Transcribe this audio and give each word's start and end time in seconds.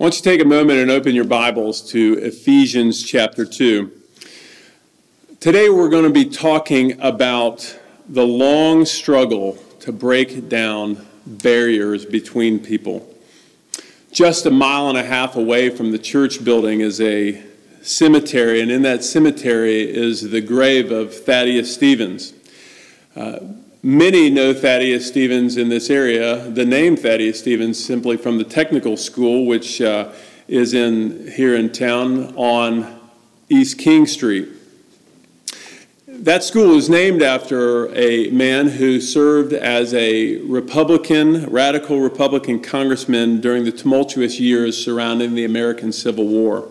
Why 0.00 0.04
don't 0.04 0.16
you 0.16 0.22
take 0.22 0.40
a 0.40 0.48
moment 0.48 0.78
and 0.78 0.90
open 0.90 1.14
your 1.14 1.26
Bibles 1.26 1.82
to 1.90 2.18
Ephesians 2.22 3.02
chapter 3.02 3.44
2. 3.44 3.92
Today 5.40 5.68
we're 5.68 5.90
going 5.90 6.04
to 6.04 6.10
be 6.10 6.24
talking 6.24 6.98
about 7.02 7.78
the 8.08 8.26
long 8.26 8.86
struggle 8.86 9.58
to 9.80 9.92
break 9.92 10.48
down 10.48 11.06
barriers 11.26 12.06
between 12.06 12.60
people. 12.60 13.14
Just 14.10 14.46
a 14.46 14.50
mile 14.50 14.88
and 14.88 14.96
a 14.96 15.04
half 15.04 15.36
away 15.36 15.68
from 15.68 15.92
the 15.92 15.98
church 15.98 16.42
building 16.42 16.80
is 16.80 16.98
a 17.02 17.44
cemetery, 17.82 18.62
and 18.62 18.70
in 18.70 18.80
that 18.80 19.04
cemetery 19.04 19.82
is 19.82 20.30
the 20.30 20.40
grave 20.40 20.90
of 20.90 21.14
Thaddeus 21.14 21.74
Stevens. 21.74 22.32
Uh, 23.14 23.40
Many 23.82 24.28
know 24.28 24.52
Thaddeus 24.52 25.08
Stevens 25.08 25.56
in 25.56 25.70
this 25.70 25.88
area, 25.88 26.36
the 26.50 26.66
name 26.66 26.98
Thaddeus 26.98 27.38
Stevens 27.38 27.82
simply 27.82 28.18
from 28.18 28.36
the 28.36 28.44
technical 28.44 28.94
school, 28.94 29.46
which 29.46 29.80
uh, 29.80 30.12
is 30.48 30.74
in 30.74 31.32
here 31.32 31.54
in 31.54 31.72
town 31.72 32.36
on 32.36 33.00
East 33.48 33.78
King 33.78 34.04
Street. 34.04 34.50
That 36.06 36.44
school 36.44 36.76
is 36.76 36.90
named 36.90 37.22
after 37.22 37.90
a 37.96 38.28
man 38.28 38.68
who 38.68 39.00
served 39.00 39.54
as 39.54 39.94
a 39.94 40.36
Republican, 40.42 41.46
radical 41.46 42.00
Republican 42.00 42.60
congressman 42.60 43.40
during 43.40 43.64
the 43.64 43.72
tumultuous 43.72 44.38
years 44.38 44.76
surrounding 44.76 45.34
the 45.34 45.46
American 45.46 45.90
Civil 45.90 46.28
War. 46.28 46.68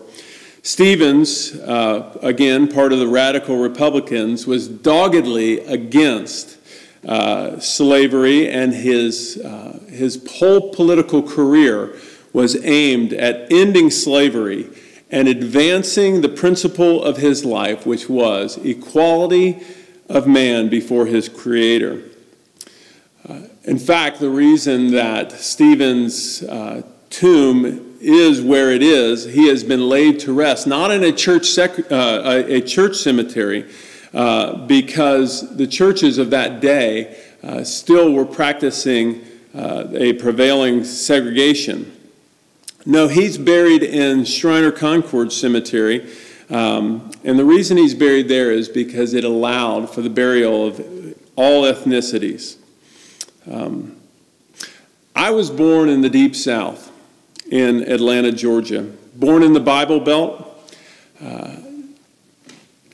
Stevens, 0.62 1.56
uh, 1.56 2.16
again, 2.22 2.68
part 2.68 2.92
of 2.92 3.00
the 3.00 3.08
radical 3.08 3.56
Republicans, 3.56 4.46
was 4.46 4.68
doggedly 4.68 5.58
against 5.66 6.58
uh, 7.06 7.58
slavery, 7.58 8.50
and 8.50 8.74
his, 8.74 9.40
uh, 9.42 9.78
his 9.88 10.26
whole 10.32 10.72
political 10.72 11.22
career 11.22 11.96
was 12.32 12.62
aimed 12.64 13.12
at 13.12 13.50
ending 13.50 13.90
slavery 13.90 14.68
and 15.10 15.26
advancing 15.26 16.20
the 16.20 16.28
principle 16.28 17.02
of 17.02 17.16
his 17.16 17.44
life, 17.44 17.86
which 17.86 18.08
was 18.08 18.58
equality 18.58 19.60
of 20.08 20.26
man 20.26 20.68
before 20.68 21.06
his 21.06 21.28
Creator. 21.28 22.02
Uh, 23.28 23.40
in 23.64 23.78
fact, 23.78 24.20
the 24.20 24.30
reason 24.30 24.92
that 24.92 25.32
Stevens' 25.32 26.42
uh, 26.42 26.82
tomb 27.08 27.96
is 28.00 28.40
where 28.40 28.70
it 28.70 28.82
is, 28.82 29.24
he 29.24 29.48
has 29.48 29.64
been 29.64 29.88
laid 29.88 30.20
to 30.20 30.32
rest, 30.32 30.66
not 30.66 30.90
in 30.90 31.02
a 31.02 31.12
church, 31.12 31.46
sec- 31.46 31.90
a 31.90 32.60
church 32.60 32.96
cemetery, 32.96 33.70
uh, 34.12 34.66
because 34.66 35.56
the 35.56 35.66
churches 35.66 36.18
of 36.18 36.30
that 36.30 36.60
day 36.60 37.16
uh, 37.42 37.64
still 37.64 38.12
were 38.12 38.24
practicing 38.24 39.24
uh, 39.54 39.86
a 39.92 40.12
prevailing 40.14 40.84
segregation. 40.84 41.96
No, 42.86 43.08
he's 43.08 43.38
buried 43.38 43.82
in 43.82 44.20
Shreiner 44.20 44.74
Concord 44.74 45.32
Cemetery. 45.32 46.10
Um, 46.48 47.10
and 47.22 47.38
the 47.38 47.44
reason 47.44 47.76
he's 47.76 47.94
buried 47.94 48.28
there 48.28 48.50
is 48.50 48.68
because 48.68 49.14
it 49.14 49.24
allowed 49.24 49.90
for 49.90 50.02
the 50.02 50.10
burial 50.10 50.66
of 50.66 50.80
all 51.36 51.62
ethnicities. 51.62 52.56
Um, 53.50 53.96
I 55.14 55.30
was 55.30 55.50
born 55.50 55.88
in 55.88 56.00
the 56.00 56.10
Deep 56.10 56.34
South 56.34 56.90
in 57.50 57.82
Atlanta, 57.90 58.32
Georgia. 58.32 58.82
Born 59.14 59.42
in 59.42 59.52
the 59.52 59.60
Bible 59.60 60.00
Belt. 60.00 60.46
Uh, 61.22 61.56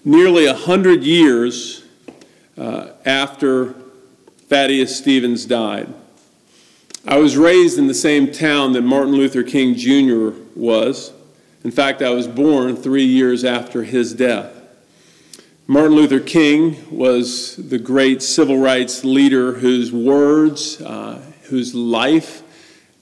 nearly 0.06 0.46
100 0.46 1.02
years 1.02 1.84
uh, 2.56 2.90
after 3.04 3.74
Thaddeus 4.48 4.96
Stevens 4.96 5.44
died. 5.44 5.92
I 7.04 7.18
was 7.18 7.36
raised 7.36 7.76
in 7.76 7.88
the 7.88 7.94
same 7.94 8.30
town 8.30 8.72
that 8.74 8.82
Martin 8.82 9.14
Luther 9.14 9.42
King 9.42 9.74
Jr. 9.74 10.30
was. 10.54 11.12
In 11.64 11.72
fact, 11.72 12.02
I 12.02 12.10
was 12.10 12.28
born 12.28 12.76
three 12.76 13.04
years 13.04 13.44
after 13.44 13.82
his 13.82 14.14
death. 14.14 14.54
Martin 15.66 15.96
Luther 15.96 16.20
King 16.20 16.76
was 16.96 17.56
the 17.56 17.78
great 17.78 18.22
civil 18.22 18.58
rights 18.58 19.04
leader 19.04 19.54
whose 19.54 19.92
words, 19.92 20.80
uh, 20.82 21.20
whose 21.48 21.74
life, 21.74 22.44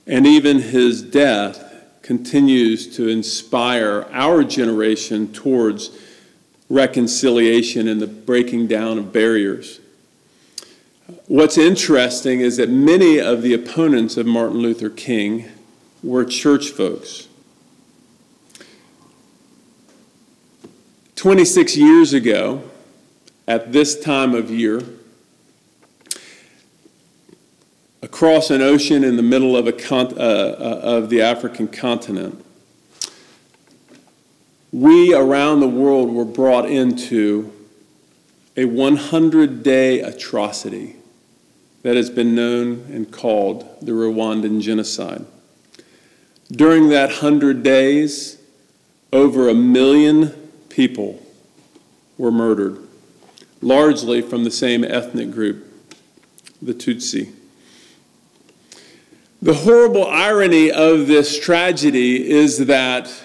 and 0.06 0.26
even 0.26 0.58
his 0.58 1.02
death 1.02 1.60
continues 2.00 2.96
to 2.96 3.08
inspire 3.08 4.06
our 4.10 4.42
generation 4.42 5.30
towards 5.34 5.90
reconciliation 6.68 7.88
and 7.88 8.00
the 8.00 8.06
breaking 8.06 8.66
down 8.66 8.98
of 8.98 9.12
barriers. 9.12 9.80
What's 11.26 11.58
interesting 11.58 12.40
is 12.40 12.56
that 12.56 12.70
many 12.70 13.18
of 13.18 13.42
the 13.42 13.52
opponents 13.52 14.16
of 14.16 14.26
Martin 14.26 14.58
Luther 14.58 14.90
King 14.90 15.48
were 16.02 16.24
church 16.24 16.70
folks. 16.70 17.28
26 21.16 21.76
years 21.76 22.12
ago, 22.12 22.62
at 23.46 23.72
this 23.72 23.98
time 23.98 24.34
of 24.34 24.50
year, 24.50 24.82
across 28.02 28.50
an 28.50 28.60
ocean 28.60 29.02
in 29.02 29.16
the 29.16 29.22
middle 29.22 29.56
of, 29.56 29.66
a 29.66 29.72
con- 29.72 30.18
uh, 30.18 30.20
uh, 30.20 30.80
of 30.82 31.08
the 31.08 31.22
African 31.22 31.68
continent, 31.68 32.44
we 34.74 35.14
around 35.14 35.60
the 35.60 35.68
world 35.68 36.12
were 36.12 36.24
brought 36.24 36.68
into 36.68 37.52
a 38.56 38.64
100 38.64 39.62
day 39.62 40.00
atrocity 40.00 40.96
that 41.82 41.94
has 41.94 42.10
been 42.10 42.34
known 42.34 42.84
and 42.90 43.12
called 43.12 43.64
the 43.80 43.92
Rwandan 43.92 44.60
genocide. 44.60 45.24
During 46.50 46.88
that 46.88 47.10
100 47.10 47.62
days, 47.62 48.42
over 49.12 49.48
a 49.48 49.54
million 49.54 50.30
people 50.70 51.24
were 52.18 52.32
murdered, 52.32 52.78
largely 53.62 54.22
from 54.22 54.42
the 54.42 54.50
same 54.50 54.82
ethnic 54.82 55.30
group, 55.30 55.72
the 56.60 56.74
Tutsi. 56.74 57.32
The 59.40 59.54
horrible 59.54 60.04
irony 60.04 60.72
of 60.72 61.06
this 61.06 61.38
tragedy 61.38 62.28
is 62.28 62.66
that 62.66 63.23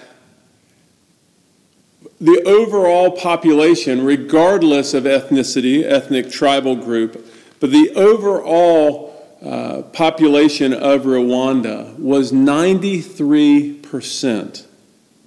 the 2.20 2.42
overall 2.44 3.12
population, 3.12 4.04
regardless 4.04 4.92
of 4.92 5.04
ethnicity, 5.04 5.84
ethnic 5.84 6.30
tribal 6.30 6.76
group, 6.76 7.26
but 7.60 7.70
the 7.70 7.92
overall 7.94 9.08
uh, 9.42 9.80
population 9.92 10.74
of 10.74 11.02
Rwanda 11.02 11.98
was 11.98 12.30
93% 12.30 14.66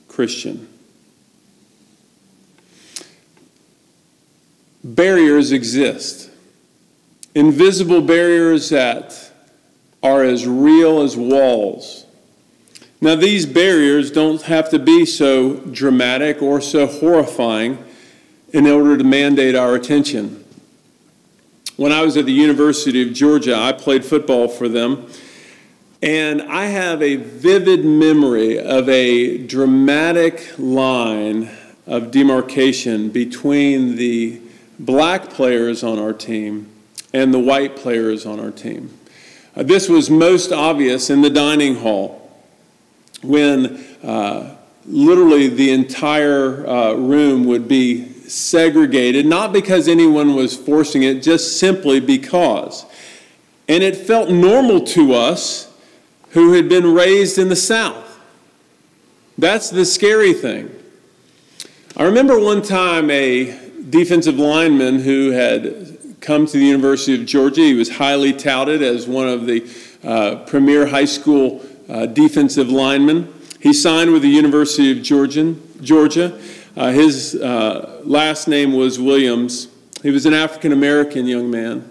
Christian. 0.07 0.67
Barriers 4.83 5.51
exist, 5.51 6.29
invisible 7.33 8.01
barriers 8.01 8.69
that 8.69 9.31
are 10.03 10.23
as 10.23 10.45
real 10.45 11.01
as 11.01 11.17
walls 11.17 12.05
now, 13.03 13.15
these 13.15 13.45
barriers 13.45 14.11
don't 14.11 14.43
have 14.43 14.69
to 14.69 14.79
be 14.79 15.05
so 15.05 15.57
dramatic 15.57 16.41
or 16.41 16.61
so 16.61 16.87
horrifying 16.87 17.83
in 18.53 18.65
order 18.65 18.97
to 18.97 19.03
mandate 19.03 19.55
our 19.55 19.75
attention. 19.75 20.45
When 21.75 21.91
I 21.91 22.01
was 22.01 22.15
at 22.15 22.25
the 22.25 22.31
University 22.31 23.05
of 23.05 23.13
Georgia, 23.13 23.57
I 23.57 23.73
played 23.73 24.05
football 24.05 24.47
for 24.47 24.69
them. 24.69 25.09
And 26.01 26.43
I 26.43 26.67
have 26.67 27.01
a 27.01 27.17
vivid 27.17 27.83
memory 27.83 28.57
of 28.57 28.87
a 28.87 29.37
dramatic 29.37 30.57
line 30.57 31.51
of 31.85 32.09
demarcation 32.09 33.09
between 33.09 33.97
the 33.97 34.39
black 34.79 35.29
players 35.29 35.83
on 35.83 35.99
our 35.99 36.13
team 36.13 36.69
and 37.13 37.33
the 37.33 37.39
white 37.39 37.75
players 37.75 38.25
on 38.25 38.39
our 38.39 38.51
team. 38.51 38.97
Uh, 39.57 39.63
this 39.63 39.89
was 39.89 40.09
most 40.09 40.53
obvious 40.53 41.09
in 41.09 41.21
the 41.21 41.29
dining 41.29 41.75
hall 41.75 42.22
when 43.23 43.83
uh, 44.03 44.55
literally 44.85 45.47
the 45.47 45.71
entire 45.71 46.67
uh, 46.67 46.93
room 46.93 47.45
would 47.45 47.67
be 47.67 48.09
segregated, 48.27 49.25
not 49.25 49.53
because 49.53 49.87
anyone 49.87 50.35
was 50.35 50.55
forcing 50.55 51.03
it, 51.03 51.21
just 51.21 51.59
simply 51.59 51.99
because. 51.99 52.85
And 53.67 53.83
it 53.83 53.95
felt 53.95 54.29
normal 54.29 54.81
to 54.87 55.13
us 55.13 55.71
who 56.31 56.53
had 56.53 56.67
been 56.67 56.93
raised 56.93 57.37
in 57.37 57.49
the 57.49 57.55
South. 57.55 58.19
That's 59.37 59.69
the 59.69 59.85
scary 59.85 60.33
thing. 60.33 60.69
I 61.95 62.03
remember 62.03 62.39
one 62.39 62.61
time 62.61 63.09
a 63.09 63.59
defensive 63.89 64.35
lineman 64.35 64.99
who 64.99 65.31
had 65.31 65.97
come 66.21 66.45
to 66.45 66.53
the 66.53 66.65
University 66.65 67.19
of 67.19 67.27
Georgia. 67.27 67.61
He 67.61 67.73
was 67.73 67.97
highly 67.97 68.33
touted 68.33 68.81
as 68.81 69.07
one 69.07 69.27
of 69.27 69.45
the 69.45 69.69
uh, 70.03 70.37
premier 70.45 70.87
high 70.87 71.05
school 71.05 71.63
uh, 71.89 72.05
defensive 72.05 72.69
lineman. 72.69 73.33
He 73.59 73.73
signed 73.73 74.11
with 74.11 74.21
the 74.21 74.29
University 74.29 74.91
of 74.91 75.01
Georgia. 75.01 75.55
Georgia. 75.81 76.39
Uh, 76.75 76.91
his 76.91 77.35
uh, 77.35 78.01
last 78.03 78.47
name 78.47 78.73
was 78.73 78.99
Williams. 78.99 79.67
He 80.01 80.09
was 80.09 80.25
an 80.25 80.33
African 80.33 80.71
American 80.71 81.25
young 81.27 81.49
man. 81.49 81.89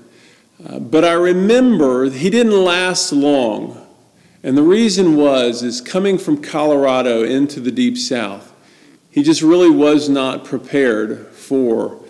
Uh, 0.64 0.78
but 0.78 1.04
I 1.04 1.12
remember 1.12 2.10
he 2.10 2.30
didn't 2.30 2.64
last 2.64 3.12
long 3.12 3.78
And 4.42 4.56
the 4.56 4.62
reason 4.62 5.16
was 5.16 5.62
is 5.62 5.80
coming 5.80 6.18
from 6.18 6.42
Colorado 6.42 7.22
into 7.22 7.60
the 7.60 7.70
deep 7.70 7.96
south, 7.96 8.52
he 9.10 9.22
just 9.22 9.42
really 9.42 9.70
was 9.70 10.08
not 10.08 10.44
prepared 10.44 11.28
for 11.28 12.00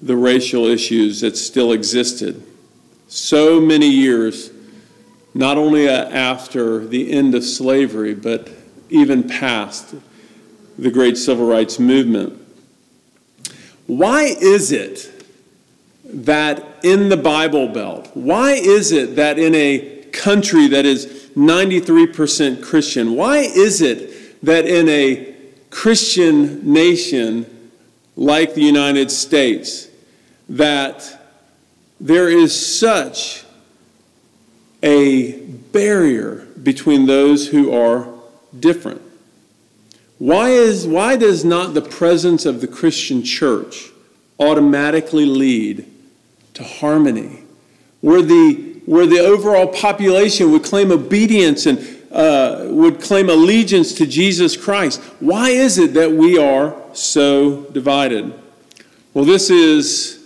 the 0.00 0.16
racial 0.16 0.64
issues 0.64 1.20
that 1.20 1.36
still 1.36 1.72
existed. 1.72 2.42
So 3.08 3.60
many 3.60 3.88
years, 3.88 4.50
not 5.34 5.56
only 5.56 5.88
after 5.88 6.86
the 6.86 7.10
end 7.12 7.34
of 7.34 7.44
slavery, 7.44 8.14
but 8.14 8.50
even 8.90 9.26
past 9.26 9.94
the 10.78 10.90
great 10.90 11.16
civil 11.16 11.46
rights 11.46 11.78
movement. 11.78 12.38
Why 13.86 14.22
is 14.24 14.72
it 14.72 15.10
that 16.04 16.64
in 16.82 17.08
the 17.08 17.16
Bible 17.16 17.68
Belt, 17.68 18.10
why 18.14 18.52
is 18.52 18.92
it 18.92 19.16
that 19.16 19.38
in 19.38 19.54
a 19.54 20.04
country 20.12 20.68
that 20.68 20.84
is 20.84 21.30
93% 21.36 22.62
Christian, 22.62 23.14
why 23.14 23.38
is 23.38 23.80
it 23.80 24.42
that 24.42 24.66
in 24.66 24.88
a 24.88 25.34
Christian 25.70 26.70
nation 26.70 27.46
like 28.16 28.54
the 28.54 28.62
United 28.62 29.10
States, 29.10 29.88
that 30.48 31.26
there 31.98 32.28
is 32.28 32.78
such 32.78 33.44
a 34.82 35.32
barrier 35.72 36.46
between 36.62 37.06
those 37.06 37.48
who 37.48 37.72
are 37.72 38.08
different? 38.58 39.02
Why, 40.18 40.50
is, 40.50 40.86
why 40.86 41.16
does 41.16 41.44
not 41.44 41.74
the 41.74 41.82
presence 41.82 42.46
of 42.46 42.60
the 42.60 42.68
Christian 42.68 43.22
church 43.22 43.90
automatically 44.38 45.26
lead 45.26 45.86
to 46.54 46.62
harmony? 46.62 47.42
Where 48.00 48.22
the, 48.22 48.80
where 48.86 49.06
the 49.06 49.18
overall 49.18 49.68
population 49.68 50.52
would 50.52 50.64
claim 50.64 50.92
obedience 50.92 51.66
and 51.66 51.78
uh, 52.12 52.66
would 52.68 53.00
claim 53.00 53.30
allegiance 53.30 53.94
to 53.94 54.06
Jesus 54.06 54.54
Christ. 54.56 55.00
Why 55.20 55.48
is 55.48 55.78
it 55.78 55.94
that 55.94 56.12
we 56.12 56.36
are 56.36 56.76
so 56.92 57.62
divided? 57.72 58.34
Well, 59.14 59.24
this 59.24 59.48
is 59.48 60.21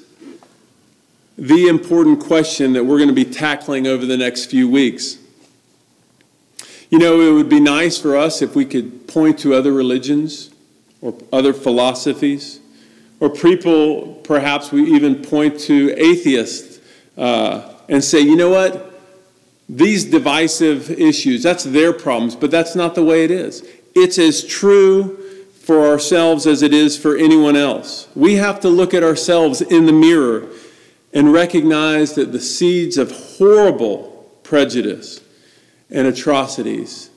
the 1.38 1.66
important 1.68 2.20
question 2.20 2.72
that 2.72 2.84
we're 2.84 2.96
going 2.96 3.08
to 3.08 3.14
be 3.14 3.24
tackling 3.24 3.86
over 3.86 4.06
the 4.06 4.16
next 4.16 4.46
few 4.46 4.68
weeks. 4.68 5.18
You 6.90 6.98
know, 6.98 7.20
it 7.20 7.32
would 7.32 7.48
be 7.48 7.60
nice 7.60 7.98
for 7.98 8.16
us 8.16 8.40
if 8.40 8.54
we 8.54 8.64
could 8.64 9.06
point 9.08 9.38
to 9.40 9.54
other 9.54 9.72
religions 9.72 10.50
or 11.00 11.14
other 11.32 11.52
philosophies, 11.52 12.60
or 13.20 13.28
people, 13.28 14.14
perhaps 14.24 14.72
we 14.72 14.84
even 14.94 15.22
point 15.22 15.58
to 15.60 15.92
atheists 15.96 16.80
uh, 17.18 17.74
and 17.88 18.02
say, 18.02 18.20
you 18.20 18.36
know 18.36 18.50
what? 18.50 19.00
These 19.68 20.04
divisive 20.04 20.90
issues, 20.90 21.42
that's 21.42 21.64
their 21.64 21.92
problems, 21.92 22.36
but 22.36 22.50
that's 22.50 22.74
not 22.74 22.94
the 22.94 23.04
way 23.04 23.24
it 23.24 23.30
is. 23.30 23.66
It's 23.94 24.18
as 24.18 24.44
true 24.44 25.16
for 25.60 25.86
ourselves 25.86 26.46
as 26.46 26.62
it 26.62 26.72
is 26.72 26.96
for 26.96 27.16
anyone 27.16 27.56
else. 27.56 28.08
We 28.14 28.34
have 28.36 28.60
to 28.60 28.68
look 28.68 28.94
at 28.94 29.02
ourselves 29.02 29.60
in 29.60 29.86
the 29.86 29.92
mirror 29.92 30.48
and 31.12 31.32
recognize 31.32 32.14
that 32.14 32.32
the 32.32 32.40
seeds 32.40 32.98
of 32.98 33.10
horrible 33.10 34.30
prejudice 34.42 35.20
and 35.90 36.06
atrocities 36.06 37.10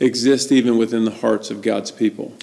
exist 0.00 0.52
even 0.52 0.76
within 0.76 1.04
the 1.04 1.10
hearts 1.10 1.50
of 1.50 1.62
God's 1.62 1.90
people. 1.90 2.36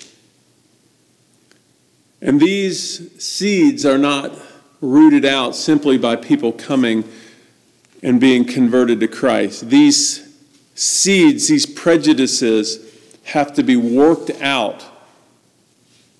And 2.21 2.39
these 2.39 3.21
seeds 3.21 3.85
are 3.85 3.97
not 3.97 4.31
rooted 4.79 5.25
out 5.25 5.55
simply 5.55 5.97
by 5.97 6.15
people 6.15 6.51
coming 6.51 7.03
and 8.03 8.19
being 8.19 8.45
converted 8.45 8.99
to 8.99 9.07
Christ. 9.07 9.69
These 9.69 10.27
seeds, 10.75 11.47
these 11.47 11.65
prejudices, 11.65 12.79
have 13.25 13.53
to 13.53 13.63
be 13.63 13.75
worked 13.75 14.31
out 14.41 14.83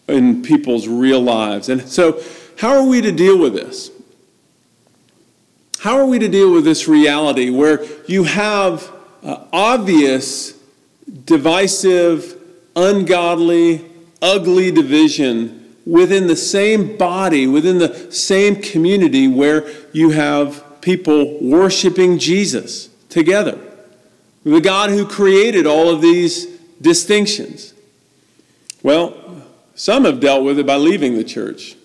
in 0.08 0.42
people's 0.42 0.88
real 0.88 1.22
lives. 1.22 1.70
And 1.70 1.88
so, 1.88 2.22
how 2.58 2.74
are 2.74 2.86
we 2.86 3.02
to 3.02 3.12
deal 3.12 3.38
with 3.38 3.54
this? 3.54 3.91
How 5.82 5.98
are 5.98 6.06
we 6.06 6.20
to 6.20 6.28
deal 6.28 6.54
with 6.54 6.64
this 6.64 6.88
reality 6.88 7.50
where 7.50 7.84
you 8.06 8.26
have 8.26 8.88
uh, 9.24 9.46
obvious, 9.52 10.54
divisive, 11.26 12.40
ungodly, 12.76 13.84
ugly 14.22 14.70
division 14.70 15.76
within 15.88 16.28
the 16.28 16.36
same 16.36 16.98
body, 16.98 17.48
within 17.48 17.80
the 17.80 18.12
same 18.12 18.58
community 18.58 19.28
where 19.28 19.68
you 19.92 20.12
have 20.12 20.64
people 20.82 21.40
worshiping 21.42 22.20
Jesus 22.20 22.90
together. 23.10 23.60
The 24.44 24.62
God 24.62 24.92
who 24.92 25.08
created 25.08 25.66
all 25.66 25.90
of 25.90 26.00
these 26.00 26.46
distinctions. 26.80 27.74
Well, 28.84 29.16
some 29.74 30.06
have 30.06 30.20
dealt 30.20 30.44
with 30.44 30.60
it 30.60 30.68
by 30.68 30.76
leaving 30.76 31.16
the 31.16 31.24
church, 31.24 31.76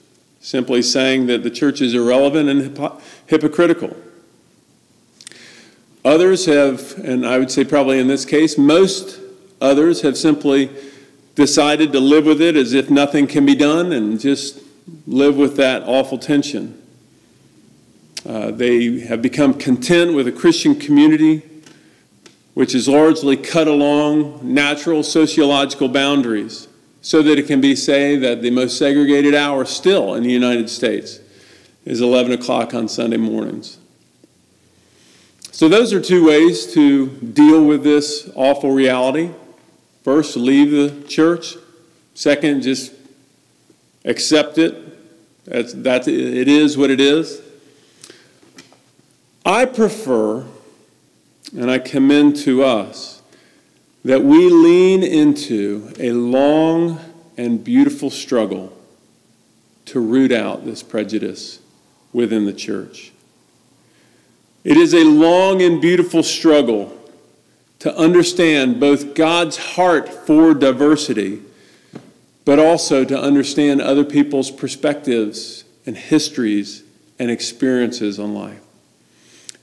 simply 0.46 0.80
saying 0.80 1.26
that 1.26 1.42
the 1.42 1.50
church 1.50 1.80
is 1.80 1.92
irrelevant 1.92 2.48
and 2.48 2.78
hypocritical. 3.26 3.96
Others 6.04 6.46
have, 6.46 6.96
and 6.98 7.26
I 7.26 7.36
would 7.40 7.50
say 7.50 7.64
probably 7.64 7.98
in 7.98 8.06
this 8.06 8.24
case, 8.24 8.56
most 8.56 9.18
others 9.60 10.02
have 10.02 10.16
simply 10.16 10.70
decided 11.34 11.90
to 11.90 11.98
live 11.98 12.26
with 12.26 12.40
it 12.40 12.54
as 12.54 12.74
if 12.74 12.88
nothing 12.88 13.26
can 13.26 13.44
be 13.44 13.56
done 13.56 13.90
and 13.90 14.20
just 14.20 14.60
live 15.08 15.36
with 15.36 15.56
that 15.56 15.82
awful 15.82 16.16
tension. 16.16 16.80
Uh, 18.24 18.52
they 18.52 19.00
have 19.00 19.20
become 19.20 19.52
content 19.52 20.14
with 20.14 20.28
a 20.28 20.32
Christian 20.32 20.78
community 20.78 21.42
which 22.54 22.72
is 22.72 22.86
largely 22.86 23.36
cut 23.36 23.66
along 23.66 24.38
natural 24.42 25.02
sociological 25.02 25.88
boundaries 25.88 26.68
so 27.06 27.22
that 27.22 27.38
it 27.38 27.46
can 27.46 27.60
be 27.60 27.76
say 27.76 28.16
that 28.16 28.42
the 28.42 28.50
most 28.50 28.76
segregated 28.76 29.32
hour 29.32 29.64
still 29.64 30.14
in 30.14 30.24
the 30.24 30.32
United 30.32 30.68
States 30.68 31.20
is 31.84 32.00
11 32.00 32.32
o'clock 32.32 32.74
on 32.74 32.88
Sunday 32.88 33.16
mornings. 33.16 33.78
So, 35.52 35.68
those 35.68 35.92
are 35.92 36.00
two 36.00 36.26
ways 36.26 36.74
to 36.74 37.06
deal 37.06 37.64
with 37.64 37.84
this 37.84 38.28
awful 38.34 38.72
reality. 38.72 39.30
First, 40.02 40.36
leave 40.36 40.72
the 40.72 41.06
church. 41.06 41.54
Second, 42.14 42.62
just 42.62 42.92
accept 44.04 44.58
it. 44.58 44.74
That's, 45.44 45.74
that's, 45.74 46.08
it 46.08 46.48
is 46.48 46.76
what 46.76 46.90
it 46.90 47.00
is. 47.00 47.40
I 49.44 49.64
prefer, 49.64 50.44
and 51.56 51.70
I 51.70 51.78
commend 51.78 52.34
to 52.38 52.64
us, 52.64 53.15
that 54.06 54.22
we 54.22 54.48
lean 54.48 55.02
into 55.02 55.92
a 55.98 56.12
long 56.12 57.00
and 57.36 57.64
beautiful 57.64 58.08
struggle 58.08 58.72
to 59.84 59.98
root 59.98 60.30
out 60.30 60.64
this 60.64 60.80
prejudice 60.80 61.58
within 62.12 62.44
the 62.44 62.52
church. 62.52 63.10
It 64.62 64.76
is 64.76 64.94
a 64.94 65.02
long 65.02 65.60
and 65.60 65.80
beautiful 65.80 66.22
struggle 66.22 66.96
to 67.80 67.92
understand 67.98 68.78
both 68.78 69.16
God's 69.16 69.56
heart 69.74 70.08
for 70.08 70.54
diversity, 70.54 71.42
but 72.44 72.60
also 72.60 73.04
to 73.04 73.20
understand 73.20 73.80
other 73.80 74.04
people's 74.04 74.52
perspectives 74.52 75.64
and 75.84 75.96
histories 75.96 76.84
and 77.18 77.28
experiences 77.28 78.20
on 78.20 78.34
life. 78.34 78.65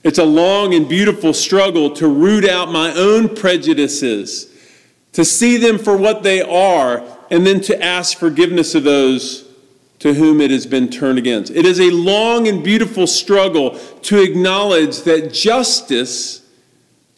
It's 0.04 0.18
a 0.18 0.24
long 0.24 0.74
and 0.74 0.86
beautiful 0.86 1.32
struggle 1.32 1.90
to 1.94 2.06
root 2.06 2.44
out 2.44 2.70
my 2.70 2.92
own 2.92 3.34
prejudices, 3.34 4.52
to 5.12 5.24
see 5.24 5.56
them 5.56 5.78
for 5.78 5.96
what 5.96 6.22
they 6.22 6.42
are, 6.42 7.02
and 7.30 7.46
then 7.46 7.62
to 7.62 7.82
ask 7.82 8.18
forgiveness 8.18 8.74
of 8.74 8.84
those 8.84 9.48
to 10.00 10.12
whom 10.12 10.42
it 10.42 10.50
has 10.50 10.66
been 10.66 10.90
turned 10.90 11.18
against. 11.18 11.50
It 11.50 11.64
is 11.64 11.80
a 11.80 11.90
long 11.90 12.46
and 12.46 12.62
beautiful 12.62 13.06
struggle 13.06 13.78
to 14.02 14.22
acknowledge 14.22 15.02
that 15.04 15.32
justice, 15.32 16.46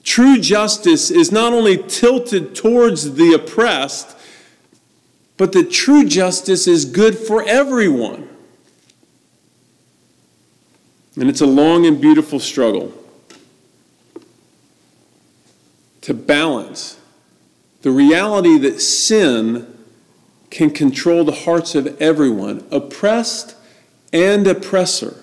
true 0.04 0.38
justice, 0.38 1.10
is 1.10 1.32
not 1.32 1.52
only 1.52 1.82
tilted 1.88 2.54
towards 2.54 3.14
the 3.14 3.32
oppressed, 3.32 4.16
but 5.36 5.50
that 5.52 5.72
true 5.72 6.04
justice 6.04 6.68
is 6.68 6.84
good 6.84 7.18
for 7.18 7.42
everyone. 7.42 8.28
And 11.18 11.28
it's 11.30 11.40
a 11.40 11.46
long 11.46 11.86
and 11.86 12.00
beautiful 12.00 12.38
struggle 12.38 12.92
to 16.02 16.14
balance 16.14 17.00
the 17.82 17.90
reality 17.90 18.58
that 18.58 18.80
sin 18.80 19.66
can 20.50 20.70
control 20.70 21.24
the 21.24 21.32
hearts 21.32 21.74
of 21.74 22.00
everyone, 22.00 22.66
oppressed 22.70 23.56
and 24.12 24.46
oppressor. 24.46 25.22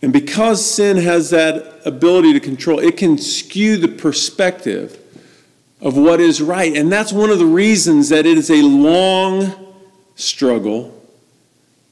And 0.00 0.12
because 0.12 0.64
sin 0.64 0.98
has 0.98 1.30
that 1.30 1.80
ability 1.84 2.32
to 2.34 2.40
control, 2.40 2.78
it 2.78 2.96
can 2.96 3.18
skew 3.18 3.76
the 3.76 3.88
perspective 3.88 4.98
of 5.80 5.96
what 5.96 6.20
is 6.20 6.40
right. 6.40 6.76
And 6.76 6.90
that's 6.90 7.12
one 7.12 7.30
of 7.30 7.38
the 7.38 7.46
reasons 7.46 8.08
that 8.08 8.26
it 8.26 8.38
is 8.38 8.50
a 8.50 8.62
long 8.62 9.74
struggle, 10.14 10.97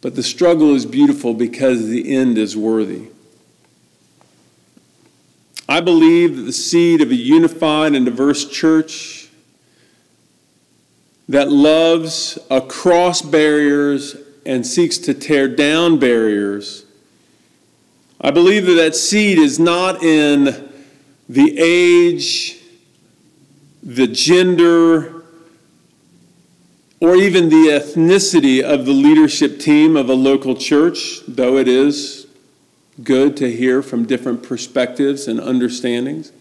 but 0.01 0.15
the 0.15 0.23
struggle 0.23 0.75
is 0.75 0.87
beautiful 0.87 1.35
because 1.35 1.89
the 1.89 2.15
end 2.15 2.39
is 2.39 2.57
worthy. 2.57 3.09
I 5.69 5.81
believe 5.81 6.37
that 6.37 6.43
the 6.43 6.53
seed 6.53 7.01
of 7.01 7.11
a 7.11 7.15
unified 7.15 7.95
and 7.95 8.05
diverse 8.05 8.49
church 8.49 9.29
that 11.29 11.51
loves 11.51 12.39
across 12.51 13.21
barriers 13.21 14.17
and 14.45 14.65
seeks 14.65 14.97
to 14.99 15.15
tear 15.15 15.49
down 15.49 15.99
barriers. 15.99 16.85
I 18.21 18.31
believe 18.31 18.67
that 18.67 18.75
that 18.75 18.95
seed 18.95 19.39
is 19.39 19.59
not 19.59 20.03
in 20.03 20.71
the 21.29 21.59
age, 21.59 22.59
the 23.83 24.07
gender, 24.07 25.16
or 27.01 27.17
even 27.17 27.49
the 27.49 27.69
ethnicity 27.69 28.63
of 28.63 28.87
the 28.87 28.93
leadership 28.93 29.61
team 29.61 29.97
of 29.97 30.09
a 30.09 30.15
local 30.15 30.55
church, 30.55 31.21
though 31.29 31.57
it 31.59 31.69
is 31.69 32.27
good 33.03 33.37
to 33.37 33.51
hear 33.53 33.83
from 33.83 34.07
different 34.07 34.43
perspectives 34.43 35.29
and 35.29 35.39
understandings. 35.39 36.33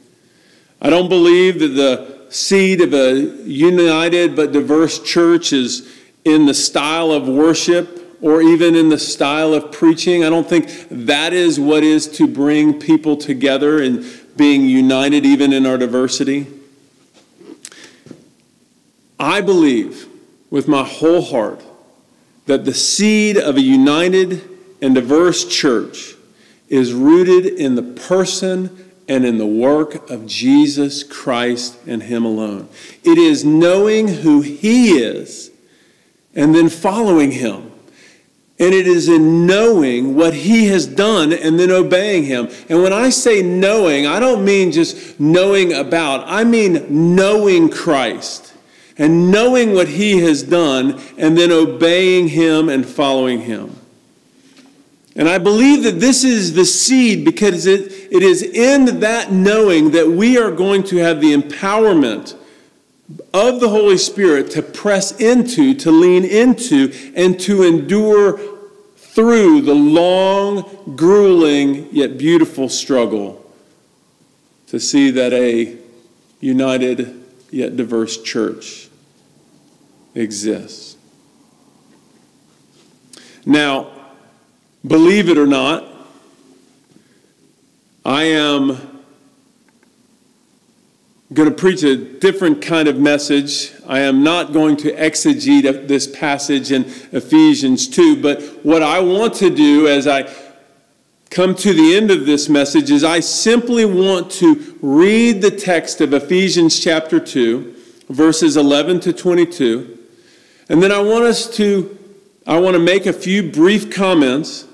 I 0.82 0.90
don't 0.90 1.10
believe 1.10 1.60
that 1.60 1.70
the 1.70 2.26
seed 2.30 2.82
of 2.82 2.94
a 2.94 3.14
united 3.44 4.36
but 4.36 4.52
diverse 4.52 5.02
church 5.02 5.52
is 5.52 5.92
in 6.24 6.46
the 6.46 6.54
style 6.54 7.12
of 7.12 7.28
worship 7.28 8.18
or 8.22 8.42
even 8.42 8.76
in 8.76 8.90
the 8.90 8.98
style 8.98 9.54
of 9.54 9.72
preaching. 9.72 10.24
I 10.24 10.30
don't 10.30 10.48
think 10.48 10.70
that 10.90 11.34
is 11.34 11.60
what 11.60 11.84
is 11.84 12.08
to 12.18 12.28
bring 12.28 12.80
people 12.80 13.18
together 13.18 13.82
and 13.82 14.06
being 14.38 14.68
united 14.68 15.26
even 15.26 15.54
in 15.54 15.66
our 15.66 15.78
diversity. 15.78 16.48
I 19.20 19.42
believe 19.42 20.08
with 20.50 20.68
my 20.68 20.84
whole 20.84 21.22
heart 21.22 21.62
that 22.46 22.66
the 22.66 22.74
seed 22.74 23.38
of 23.38 23.58
a 23.58 23.62
united 23.62 24.42
and 24.82 24.96
diverse 24.96 25.46
church 25.46 26.16
is 26.70 26.94
rooted 26.94 27.46
in 27.46 27.76
the 27.76 27.84
person 27.84 28.92
and 29.08 29.26
in 29.26 29.38
the 29.38 29.46
work 29.46 30.10
of 30.10 30.26
Jesus 30.26 31.04
Christ 31.04 31.78
and 31.86 32.04
Him 32.04 32.26
alone. 32.26 32.68
It 33.04 33.18
is 33.18 33.46
knowing 33.46 34.08
who 34.08 34.42
He 34.42 34.98
is 34.98 35.52
and 36.34 36.56
then 36.56 36.70
following 36.70 37.32
Him. 37.32 37.72
And 38.58 38.74
it 38.74 38.88
is 38.88 39.10
in 39.10 39.46
knowing 39.46 40.16
what 40.16 40.34
He 40.34 40.68
has 40.68 40.88
done 40.88 41.34
and 41.34 41.60
then 41.60 41.72
obeying 41.72 42.24
Him. 42.24 42.50
And 42.70 42.82
when 42.82 42.94
I 42.94 43.10
say 43.10 43.44
knowing, 43.44 44.08
I 44.08 44.20
don't 44.20 44.44
mean 44.44 44.72
just 44.72 45.20
knowing 45.20 45.74
about, 45.74 46.24
I 46.26 46.44
mean 46.44 47.16
knowing 47.16 47.70
Christ 47.70 48.55
and 48.98 49.32
knowing 49.32 49.74
what 49.74 49.88
He 49.88 50.20
has 50.20 50.44
done 50.44 51.02
and 51.18 51.38
then 51.38 51.52
obeying 51.52 52.30
Him 52.30 52.70
and 52.70 52.86
following 52.86 53.42
Him. 53.42 53.76
And 55.16 55.30
I 55.30 55.38
believe 55.38 55.84
that 55.84 56.00
this 56.00 56.24
is 56.24 56.54
the 56.54 56.66
seed 56.66 57.24
because 57.24 57.66
it, 57.66 57.92
it 58.12 58.22
is 58.22 58.44
in 58.44 59.00
that 59.00 59.32
knowing 59.32 59.92
that 59.92 60.10
we 60.10 60.38
are 60.38 60.52
going 60.52 60.84
to 60.84 60.98
have 60.98 61.22
the 61.22 61.34
empowerment 61.34 62.36
of 63.34 63.60
the 63.60 63.70
Holy 63.70 63.98
Spirit 63.98 64.52
to 64.52 64.62
press 64.62 65.20
into, 65.22 65.74
to 65.76 65.92
lean 65.92 66.26
into, 66.26 66.92
and 67.16 67.40
to 67.42 67.64
endure 67.64 68.40
through 68.98 69.62
the 69.62 69.76
long, 69.76 70.94
grueling, 70.96 71.88
yet 71.94 72.18
beautiful 72.18 72.68
struggle 72.68 73.42
to 74.68 74.80
see 74.80 75.12
that 75.12 75.32
a 75.32 75.78
united 76.42 77.24
yet 77.52 77.78
diverse 77.78 78.22
church 78.22 78.85
exists. 80.16 80.98
Now, 83.46 83.96
Believe 84.86 85.30
it 85.30 85.38
or 85.38 85.48
not, 85.48 85.84
I 88.04 88.26
am 88.26 89.02
going 91.34 91.50
to 91.50 91.56
preach 91.56 91.82
a 91.82 91.96
different 91.96 92.62
kind 92.62 92.88
of 92.88 93.00
message. 93.00 93.72
I 93.88 94.02
am 94.02 94.22
not 94.22 94.54
going 94.54 94.78
to 94.78 94.92
exegete 94.92 95.88
this 95.88 96.06
passage 96.06 96.72
in 96.72 96.84
Ephesians 97.12 97.88
2, 97.88 98.22
but 98.22 98.44
what 98.64 98.84
I 98.84 99.00
want 99.00 99.34
to 99.36 99.50
do 99.50 99.88
as 99.88 100.08
I 100.08 100.32
come 101.32 101.56
to 101.56 101.74
the 101.74 101.96
end 101.96 102.12
of 102.12 102.28
this 102.28 102.48
message 102.48 102.92
is 102.92 103.04
I 103.04 103.22
simply 103.22 103.86
want 103.86 104.30
to 104.34 104.78
read 104.84 105.42
the 105.42 105.50
text 105.50 106.00
of 106.00 106.14
Ephesians 106.14 106.80
chapter 106.80 107.20
2, 107.20 107.76
verses 108.10 108.56
11 108.56 109.00
to 109.00 109.14
22, 109.14 109.95
and 110.70 110.82
then 110.82 110.92
I 110.92 111.00
want 111.00 111.26
us 111.26 111.50
to 111.58 111.98
I 112.48 112.60
want 112.60 112.76
to 112.76 112.80
make 112.80 113.06
a 113.06 113.14
few 113.14 113.52
brief 113.52 113.94
comments 113.94 114.66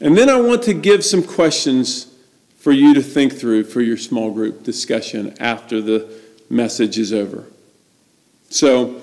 and 0.00 0.16
then 0.16 0.28
I 0.28 0.40
want 0.40 0.62
to 0.64 0.74
give 0.74 1.04
some 1.04 1.22
questions 1.22 2.12
for 2.58 2.72
you 2.72 2.94
to 2.94 3.02
think 3.02 3.32
through 3.32 3.64
for 3.64 3.80
your 3.80 3.96
small 3.96 4.30
group 4.30 4.62
discussion 4.62 5.34
after 5.40 5.80
the 5.80 6.10
message 6.50 6.98
is 6.98 7.12
over. 7.12 7.44
So, 8.50 9.00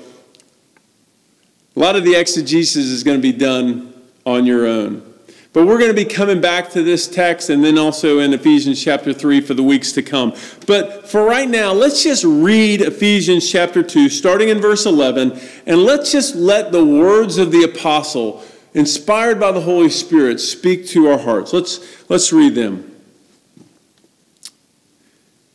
a 1.76 1.80
lot 1.80 1.96
of 1.96 2.04
the 2.04 2.16
exegesis 2.16 2.86
is 2.86 3.04
going 3.04 3.18
to 3.18 3.22
be 3.22 3.32
done 3.32 3.94
on 4.26 4.46
your 4.46 4.68
own. 4.68 5.12
But 5.54 5.68
we're 5.68 5.78
going 5.78 5.92
to 5.92 5.96
be 5.96 6.06
coming 6.06 6.42
back 6.42 6.72
to 6.72 6.82
this 6.82 7.08
text 7.08 7.52
and 7.52 7.64
then 7.64 7.78
also 7.78 8.18
in 8.18 8.34
Ephesians 8.34 8.84
chapter 8.84 9.14
3 9.14 9.40
for 9.42 9.54
the 9.54 9.62
weeks 9.62 9.92
to 9.92 10.02
come. 10.02 10.34
But 10.66 11.08
for 11.08 11.24
right 11.24 11.48
now, 11.48 11.72
let's 11.72 12.02
just 12.02 12.24
read 12.24 12.82
Ephesians 12.82 13.50
chapter 13.50 13.84
2, 13.84 14.10
starting 14.10 14.50
in 14.50 14.60
verse 14.60 14.88
11, 14.88 15.40
and 15.68 15.84
let's 15.84 16.12
just 16.12 16.36
let 16.36 16.72
the 16.72 16.84
words 16.84 17.38
of 17.38 17.52
the 17.52 17.64
apostle 17.64 18.44
inspired 18.74 19.40
by 19.40 19.52
the 19.52 19.62
Holy 19.62 19.90
Spirit, 19.90 20.40
speak 20.40 20.88
to 20.88 21.08
our 21.10 21.20
hearts. 21.20 21.54
Let's, 21.54 22.10
let's 22.10 22.34
read 22.34 22.56
them. 22.56 22.90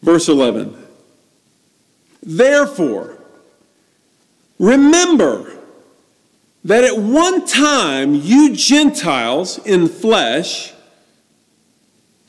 Verse 0.02 0.28
11. 0.28 0.76
Therefore, 2.22 3.18
remember 4.60 5.57
that 6.68 6.84
at 6.84 6.98
one 6.98 7.46
time 7.46 8.14
you 8.14 8.54
Gentiles 8.54 9.56
in 9.64 9.88
flesh, 9.88 10.74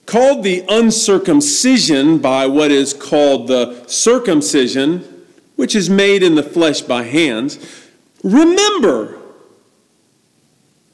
called 0.05 0.46
the 0.46 0.63
uncircumcision 0.69 2.19
by 2.19 2.46
what 2.46 2.72
is 2.72 2.93
called 2.93 3.50
the 3.50 3.86
circumcision, 3.88 5.25
which 5.58 5.75
is 5.75 5.89
made 5.89 6.24
in 6.24 6.36
the 6.36 6.41
flesh 6.41 6.79
by 6.79 7.03
hands, 7.03 7.60
remember 8.24 9.19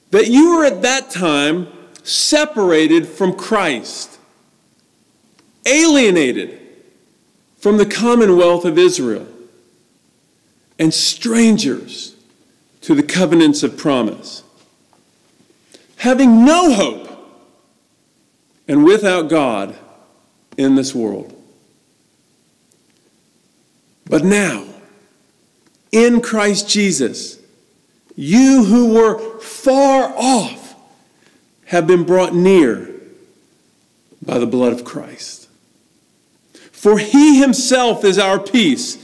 that 0.10 0.26
you 0.26 0.58
were 0.58 0.66
at 0.66 0.82
that 0.82 1.12
time 1.12 1.68
separated 2.02 3.08
from 3.08 3.36
Christ, 3.36 4.18
alienated 5.68 6.60
from 7.58 7.78
the 7.78 7.86
commonwealth 7.86 8.66
of 8.66 8.80
Israel, 8.80 9.28
and 10.80 10.92
strangers 10.92 12.15
to 12.86 12.94
the 12.94 13.02
covenants 13.02 13.64
of 13.64 13.76
promise, 13.76 14.44
having 15.96 16.46
no 16.46 16.72
hope 16.72 17.10
and 18.68 18.86
without 18.86 19.28
God 19.28 19.76
in 20.56 20.76
this 20.76 20.94
world. 20.94 21.34
But 24.06 24.24
now, 24.24 24.66
in 25.92 26.22
Christ 26.22 26.70
Jesus, 26.70 27.40
you 28.16 28.66
who 28.66 28.94
were 28.94 29.40
far 29.40 30.14
off 30.16 30.76
have 31.66 31.88
been 31.88 32.04
brought 32.04 32.36
near 32.36 32.88
by 34.24 34.38
the 34.38 34.46
blood 34.46 34.74
of 34.74 34.84
Christ. 34.84 35.50
For 36.72 37.00
he 37.00 37.40
himself 37.40 38.04
is 38.04 38.20
our 38.20 38.40
peace, 38.40 39.04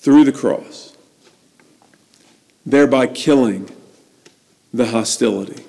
through 0.00 0.24
the 0.24 0.32
cross, 0.32 0.96
thereby 2.64 3.06
killing 3.06 3.68
the 4.72 4.86
hostility. 4.86 5.64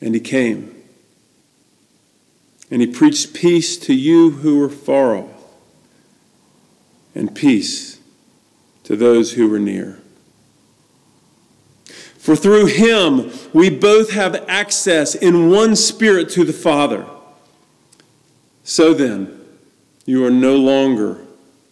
And 0.00 0.14
he 0.14 0.20
came. 0.20 0.74
And 2.70 2.80
he 2.80 2.88
preached 2.88 3.34
peace 3.34 3.76
to 3.78 3.94
you 3.94 4.30
who 4.30 4.58
were 4.58 4.68
far 4.68 5.16
off, 5.16 5.44
and 7.14 7.34
peace 7.34 8.00
to 8.84 8.96
those 8.96 9.32
who 9.32 9.48
were 9.48 9.60
near. 9.60 10.00
For 12.18 12.34
through 12.34 12.66
him 12.66 13.30
we 13.52 13.70
both 13.70 14.10
have 14.12 14.44
access 14.48 15.14
in 15.14 15.50
one 15.50 15.76
spirit 15.76 16.30
to 16.30 16.44
the 16.44 16.52
Father. 16.52 17.06
So 18.64 18.94
then, 18.94 19.38
you 20.04 20.24
are 20.24 20.30
no 20.30 20.56
longer 20.56 21.20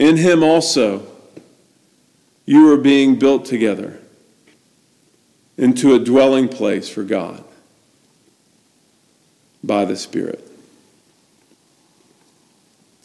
In 0.00 0.16
him 0.16 0.42
also, 0.42 1.06
you 2.46 2.72
are 2.72 2.78
being 2.78 3.18
built 3.18 3.44
together 3.44 4.00
into 5.58 5.94
a 5.94 5.98
dwelling 5.98 6.48
place 6.48 6.88
for 6.88 7.02
God 7.02 7.44
by 9.62 9.84
the 9.84 9.94
Spirit. 9.94 10.42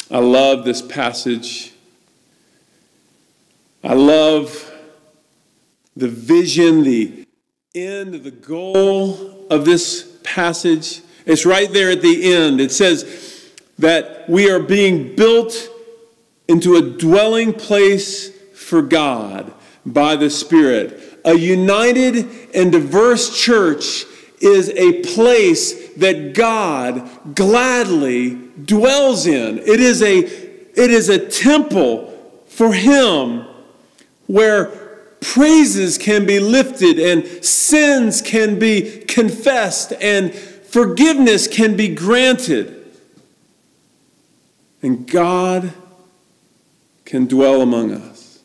I 0.09 0.19
love 0.19 0.63
this 0.63 0.81
passage. 0.81 1.73
I 3.83 3.93
love 3.93 4.71
the 5.97 6.07
vision, 6.07 6.83
the 6.83 7.27
end, 7.75 8.13
the 8.23 8.31
goal 8.31 9.47
of 9.49 9.65
this 9.65 10.17
passage. 10.23 11.01
It's 11.25 11.45
right 11.45 11.71
there 11.73 11.91
at 11.91 12.01
the 12.01 12.33
end. 12.33 12.61
It 12.61 12.71
says 12.71 13.51
that 13.79 14.29
we 14.29 14.49
are 14.49 14.61
being 14.61 15.13
built 15.17 15.71
into 16.47 16.75
a 16.75 16.81
dwelling 16.81 17.53
place 17.53 18.29
for 18.53 18.81
God 18.81 19.53
by 19.85 20.15
the 20.15 20.29
Spirit. 20.29 21.19
A 21.25 21.35
united 21.35 22.27
and 22.53 22.71
diverse 22.71 23.37
church 23.37 24.05
is 24.39 24.69
a 24.69 25.01
place 25.01 25.93
that 25.95 26.33
God 26.33 27.09
gladly 27.35 28.35
dwells 28.63 29.25
in. 29.25 29.59
It 29.59 29.79
is 29.79 30.01
a, 30.01 30.17
it 30.17 30.91
is 30.91 31.09
a 31.09 31.17
temple 31.17 32.11
for 32.47 32.73
Him 32.73 33.45
where 34.27 34.65
praises 35.21 35.97
can 35.97 36.25
be 36.25 36.39
lifted 36.39 36.99
and 36.99 37.43
sins 37.43 38.21
can 38.21 38.59
be 38.59 39.03
confessed 39.07 39.93
and 39.99 40.33
forgiveness 40.33 41.47
can 41.47 41.75
be 41.75 41.87
granted. 41.87 42.85
And 44.83 45.07
God 45.07 45.73
can 47.05 47.27
dwell 47.27 47.61
among 47.61 47.91
us. 47.93 48.39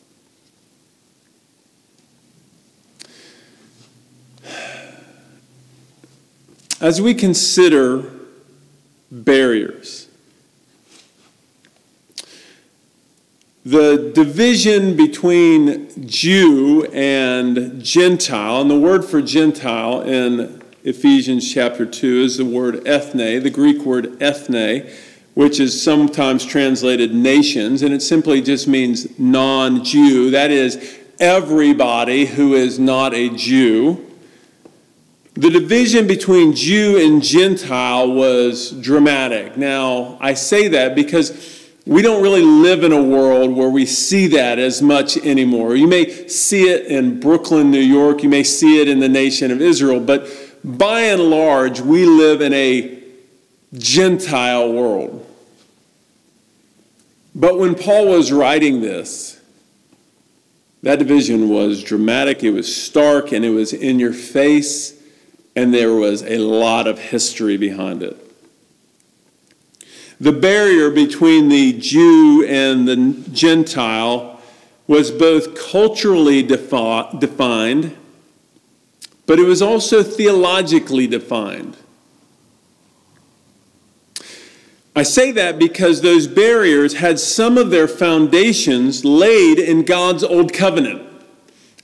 As 6.79 7.01
we 7.01 7.13
consider 7.13 8.11
barriers, 9.11 10.07
the 13.63 14.11
division 14.15 14.95
between 14.95 16.07
Jew 16.07 16.85
and 16.85 17.83
Gentile, 17.83 18.61
and 18.61 18.71
the 18.71 18.79
word 18.79 19.05
for 19.05 19.21
Gentile 19.21 20.01
in 20.01 20.63
Ephesians 20.83 21.53
chapter 21.53 21.85
2 21.85 22.21
is 22.21 22.37
the 22.37 22.45
word 22.45 22.87
ethne, 22.87 23.39
the 23.39 23.51
Greek 23.51 23.83
word 23.85 24.19
ethne, 24.21 24.89
which 25.33 25.59
is 25.59 25.81
sometimes 25.81 26.45
translated 26.45 27.13
nations, 27.13 27.81
and 27.81 27.93
it 27.93 28.01
simply 28.01 28.41
just 28.41 28.67
means 28.67 29.17
non 29.17 29.83
Jew. 29.83 30.31
That 30.31 30.51
is, 30.51 30.99
everybody 31.19 32.25
who 32.25 32.53
is 32.55 32.79
not 32.79 33.13
a 33.13 33.29
Jew. 33.29 34.07
The 35.35 35.49
division 35.49 36.07
between 36.07 36.53
Jew 36.53 36.97
and 36.97 37.23
Gentile 37.23 38.11
was 38.11 38.71
dramatic. 38.71 39.55
Now, 39.55 40.17
I 40.19 40.33
say 40.33 40.67
that 40.69 40.93
because 40.93 41.69
we 41.85 42.01
don't 42.01 42.21
really 42.21 42.41
live 42.41 42.83
in 42.83 42.91
a 42.91 43.01
world 43.01 43.55
where 43.55 43.69
we 43.69 43.85
see 43.85 44.27
that 44.27 44.59
as 44.59 44.81
much 44.81 45.17
anymore. 45.17 45.75
You 45.75 45.87
may 45.87 46.27
see 46.27 46.69
it 46.69 46.87
in 46.87 47.19
Brooklyn, 47.19 47.71
New 47.71 47.79
York, 47.79 48.23
you 48.23 48.29
may 48.29 48.43
see 48.43 48.81
it 48.81 48.89
in 48.89 48.99
the 48.99 49.09
nation 49.09 49.51
of 49.51 49.61
Israel, 49.61 49.99
but 49.99 50.27
by 50.63 51.01
and 51.01 51.23
large, 51.23 51.79
we 51.79 52.05
live 52.05 52.41
in 52.41 52.53
a 52.53 53.00
Gentile 53.73 54.71
world. 54.71 55.25
But 57.33 57.57
when 57.57 57.75
Paul 57.75 58.09
was 58.09 58.31
writing 58.31 58.81
this, 58.81 59.39
that 60.83 60.99
division 60.99 61.49
was 61.49 61.83
dramatic, 61.83 62.43
it 62.43 62.51
was 62.51 62.73
stark, 62.75 63.31
and 63.31 63.45
it 63.45 63.51
was 63.51 63.71
in 63.71 63.99
your 63.99 64.13
face, 64.13 64.99
and 65.55 65.73
there 65.73 65.93
was 65.93 66.23
a 66.23 66.39
lot 66.39 66.87
of 66.87 66.99
history 66.99 67.55
behind 67.55 68.03
it. 68.03 68.17
The 70.19 70.31
barrier 70.31 70.89
between 70.89 71.49
the 71.49 71.73
Jew 71.73 72.45
and 72.47 72.87
the 72.87 73.29
Gentile 73.31 74.39
was 74.85 75.09
both 75.09 75.55
culturally 75.55 76.43
defi- 76.43 77.17
defined, 77.17 77.95
but 79.25 79.39
it 79.39 79.45
was 79.45 79.61
also 79.61 80.03
theologically 80.03 81.07
defined. 81.07 81.77
I 84.95 85.03
say 85.03 85.31
that 85.31 85.57
because 85.57 86.01
those 86.01 86.27
barriers 86.27 86.95
had 86.95 87.19
some 87.19 87.57
of 87.57 87.69
their 87.69 87.87
foundations 87.87 89.05
laid 89.05 89.57
in 89.57 89.83
God's 89.83 90.23
old 90.23 90.53
covenant 90.53 91.11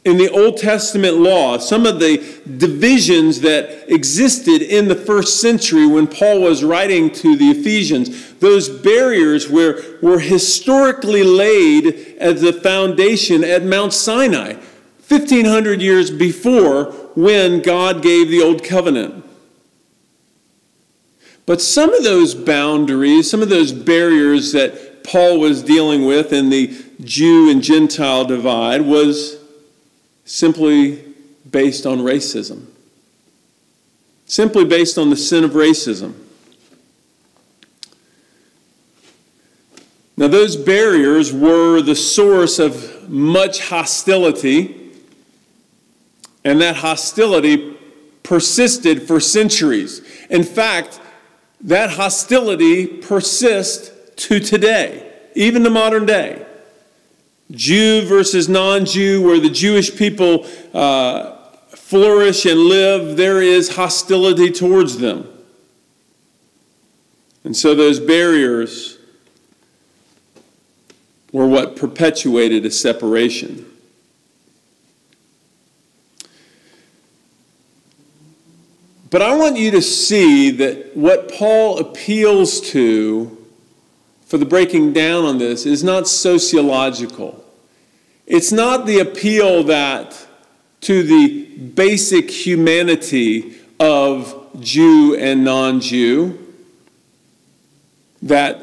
in 0.07 0.17
the 0.17 0.29
Old 0.29 0.55
Testament 0.55 1.17
law, 1.17 1.57
some 1.57 1.85
of 1.85 1.99
the 1.99 2.17
divisions 2.57 3.41
that 3.41 3.91
existed 3.93 4.61
in 4.61 4.87
the 4.87 4.95
first 4.95 5.41
century 5.41 5.85
when 5.85 6.07
Paul 6.07 6.41
was 6.41 6.63
writing 6.63 7.11
to 7.11 7.35
the 7.35 7.51
Ephesians, 7.51 8.33
those 8.35 8.69
barriers 8.69 9.49
were, 9.49 9.83
were 10.01 10.19
historically 10.19 11.23
laid 11.23 12.15
as 12.19 12.39
the 12.39 12.53
foundation 12.53 13.43
at 13.43 13.63
Mount 13.63 13.91
Sinai, 13.91 14.53
1500 14.53 15.81
years 15.81 16.09
before 16.09 16.85
when 17.15 17.61
God 17.61 18.01
gave 18.01 18.29
the 18.29 18.41
Old 18.41 18.63
Covenant. 18.63 19.25
But 21.47 21.61
some 21.61 21.93
of 21.93 22.03
those 22.03 22.35
boundaries, 22.35 23.31
some 23.31 23.41
of 23.41 23.47
those 23.47 23.71
barriers 23.71 24.51
that 24.51 25.05
Paul 25.05 25.39
was 25.39 25.63
dealing 25.63 26.05
with 26.05 26.33
in 26.33 26.49
the 26.49 26.75
Jew 27.01 27.49
and 27.49 27.63
Gentile 27.63 28.25
divide 28.25 28.81
was 28.81 29.37
simply 30.25 31.05
based 31.49 31.85
on 31.85 31.99
racism, 31.99 32.65
simply 34.25 34.65
based 34.65 34.97
on 34.97 35.09
the 35.09 35.15
sin 35.15 35.45
of 35.45 35.51
racism. 35.51 36.15
Now, 40.17 40.27
those 40.27 40.57
barriers 40.57 41.31
were 41.31 41.81
the 41.81 41.95
source 41.95 42.59
of 42.59 43.09
much 43.09 43.69
hostility, 43.69 44.91
and 46.43 46.59
that 46.59 46.75
hostility 46.75 47.77
persisted 48.23 49.03
for 49.03 49.21
centuries. 49.21 50.01
In 50.29 50.43
fact, 50.43 50.99
that 51.61 51.91
hostility 51.91 52.85
persists 52.85 53.91
to 54.27 54.39
today, 54.39 55.11
even 55.35 55.63
to 55.63 55.69
modern 55.69 56.05
day. 56.05 56.45
Jew 57.51 58.05
versus 58.05 58.49
non 58.49 58.85
Jew, 58.85 59.21
where 59.21 59.39
the 59.39 59.49
Jewish 59.49 59.95
people 59.95 60.45
uh, 60.73 61.37
flourish 61.69 62.45
and 62.45 62.59
live, 62.59 63.15
there 63.15 63.41
is 63.41 63.75
hostility 63.75 64.51
towards 64.51 64.97
them. 64.97 65.27
And 67.43 67.55
so 67.55 67.73
those 67.73 67.99
barriers 68.01 68.97
were 71.31 71.47
what 71.47 71.77
perpetuated 71.77 72.65
a 72.65 72.71
separation. 72.71 73.65
But 79.09 79.21
I 79.21 79.35
want 79.35 79.57
you 79.57 79.71
to 79.71 79.81
see 79.81 80.51
that 80.51 80.95
what 80.95 81.31
Paul 81.31 81.79
appeals 81.79 82.59
to 82.71 83.37
for 84.25 84.37
the 84.37 84.45
breaking 84.45 84.91
down 84.91 85.23
on 85.23 85.37
this 85.37 85.65
is 85.65 85.83
not 85.83 86.07
sociological. 86.07 87.45
It's 88.25 88.51
not 88.51 88.85
the 88.85 88.99
appeal 88.99 89.63
that 89.65 90.27
to 90.81 91.03
the 91.03 91.45
basic 91.57 92.29
humanity 92.29 93.55
of 93.79 94.49
Jew 94.59 95.15
and 95.15 95.45
non 95.45 95.79
Jew 95.79 96.37
that 98.21 98.61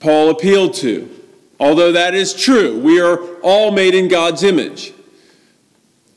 Paul 0.00 0.30
appealed 0.30 0.74
to. 0.74 1.10
although 1.60 1.92
that 1.92 2.14
is 2.14 2.34
true. 2.34 2.78
We 2.78 3.00
are 3.00 3.16
all 3.40 3.70
made 3.70 3.94
in 3.94 4.08
God's 4.08 4.42
image. 4.42 4.92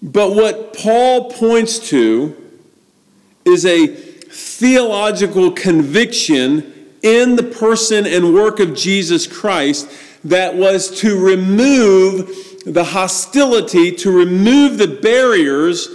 But 0.01 0.35
what 0.35 0.73
Paul 0.73 1.31
points 1.31 1.79
to 1.89 2.46
is 3.47 3.65
a 3.65 3.87
theological 3.87 5.51
conviction 5.51 6.73
in 7.01 7.35
the 7.35 7.43
person 7.43 8.05
and 8.05 8.33
work 8.33 8.59
of 8.59 8.75
Jesus 8.75 9.25
Christ 9.25 9.89
that 10.23 10.55
was 10.55 10.99
to 10.99 11.17
remove 11.17 12.63
the 12.65 12.83
hostility, 12.83 13.91
to 13.93 14.11
remove 14.11 14.77
the 14.77 14.87
barriers 14.87 15.87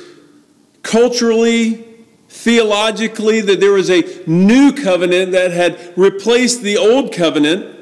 culturally, 0.82 1.84
theologically, 2.28 3.40
that 3.42 3.60
there 3.60 3.72
was 3.72 3.90
a 3.90 4.22
new 4.26 4.72
covenant 4.72 5.32
that 5.32 5.50
had 5.50 5.92
replaced 5.96 6.62
the 6.62 6.78
old 6.78 7.12
covenant, 7.12 7.78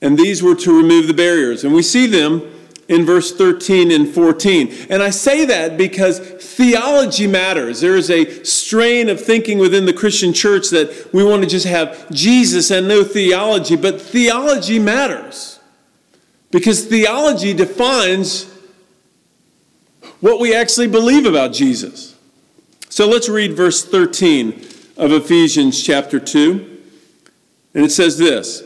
and 0.00 0.18
these 0.18 0.42
were 0.42 0.54
to 0.54 0.76
remove 0.76 1.06
the 1.08 1.14
barriers. 1.14 1.62
And 1.62 1.74
we 1.74 1.82
see 1.82 2.06
them 2.06 2.55
in 2.88 3.04
verse 3.04 3.34
13 3.34 3.90
and 3.90 4.08
14. 4.08 4.86
And 4.90 5.02
I 5.02 5.10
say 5.10 5.44
that 5.46 5.76
because 5.76 6.18
theology 6.20 7.26
matters. 7.26 7.80
There 7.80 7.96
is 7.96 8.10
a 8.10 8.44
strain 8.44 9.08
of 9.08 9.20
thinking 9.20 9.58
within 9.58 9.86
the 9.86 9.92
Christian 9.92 10.32
church 10.32 10.70
that 10.70 11.10
we 11.12 11.24
want 11.24 11.42
to 11.42 11.48
just 11.48 11.66
have 11.66 12.10
Jesus 12.10 12.70
and 12.70 12.86
no 12.86 13.02
theology, 13.02 13.76
but 13.76 14.00
theology 14.00 14.78
matters 14.78 15.58
because 16.50 16.84
theology 16.84 17.52
defines 17.52 18.52
what 20.20 20.40
we 20.40 20.54
actually 20.54 20.86
believe 20.86 21.26
about 21.26 21.52
Jesus. 21.52 22.14
So 22.88 23.06
let's 23.06 23.28
read 23.28 23.54
verse 23.54 23.84
13 23.84 24.52
of 24.96 25.12
Ephesians 25.12 25.82
chapter 25.82 26.18
2. 26.18 26.80
And 27.74 27.84
it 27.84 27.90
says 27.90 28.16
this 28.16 28.62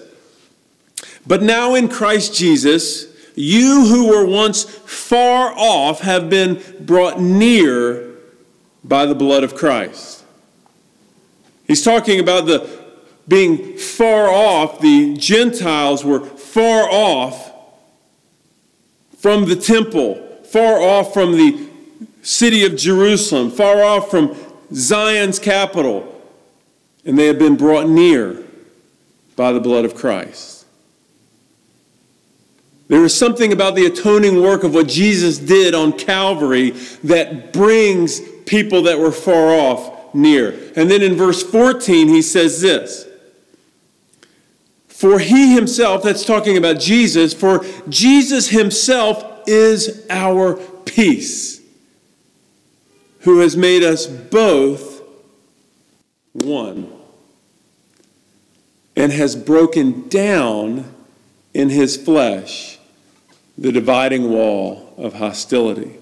But 1.27 1.43
now 1.43 1.75
in 1.75 1.89
Christ 1.89 2.35
Jesus, 2.35 3.10
you 3.40 3.87
who 3.87 4.09
were 4.09 4.24
once 4.24 4.64
far 4.64 5.53
off 5.57 6.00
have 6.00 6.29
been 6.29 6.62
brought 6.81 7.20
near 7.20 8.11
by 8.85 9.07
the 9.07 9.14
blood 9.14 9.44
of 9.44 9.55
Christ. 9.55 10.24
He's 11.66 11.85
talking 11.85 12.20
about 12.20 12.46
the 12.46 12.81
being 13.29 13.76
far 13.76 14.29
off. 14.29 14.81
The 14.81 15.16
Gentiles 15.16 16.05
were 16.05 16.20
far 16.20 16.88
off 16.90 17.53
from 19.18 19.44
the 19.46 19.57
temple, 19.57 20.16
far 20.44 20.81
off 20.81 21.14
from 21.14 21.33
the 21.33 21.68
city 22.22 22.64
of 22.64 22.76
Jerusalem, 22.76 23.50
far 23.50 23.83
off 23.83 24.11
from 24.11 24.37
Zion's 24.74 25.38
capital, 25.38 26.20
and 27.05 27.18
they 27.18 27.26
have 27.26 27.38
been 27.38 27.57
brought 27.57 27.88
near 27.88 28.42
by 29.37 29.53
the 29.53 29.61
blood 29.61 29.85
of 29.85 29.94
Christ. 29.94 30.60
There 32.90 33.05
is 33.05 33.16
something 33.16 33.53
about 33.53 33.76
the 33.76 33.87
atoning 33.87 34.42
work 34.42 34.64
of 34.64 34.74
what 34.74 34.88
Jesus 34.88 35.38
did 35.38 35.76
on 35.76 35.92
Calvary 35.92 36.70
that 37.05 37.53
brings 37.53 38.20
people 38.46 38.83
that 38.83 38.98
were 38.98 39.12
far 39.12 39.55
off 39.55 40.12
near. 40.12 40.72
And 40.74 40.90
then 40.90 41.00
in 41.00 41.14
verse 41.14 41.40
14, 41.40 42.09
he 42.09 42.20
says 42.20 42.61
this 42.61 43.07
For 44.88 45.20
he 45.20 45.55
himself, 45.55 46.03
that's 46.03 46.24
talking 46.24 46.57
about 46.57 46.81
Jesus, 46.81 47.33
for 47.33 47.64
Jesus 47.88 48.48
himself 48.48 49.24
is 49.46 50.05
our 50.11 50.57
peace, 50.85 51.61
who 53.20 53.38
has 53.38 53.57
made 53.57 53.85
us 53.85 54.09
both 54.09 55.00
one 56.33 56.92
and 58.96 59.12
has 59.12 59.37
broken 59.37 60.09
down 60.09 60.92
in 61.55 61.68
his 61.68 61.96
flesh 61.96 62.79
the 63.61 63.70
dividing 63.70 64.31
wall 64.31 64.94
of 64.96 65.14
hostility. 65.14 65.92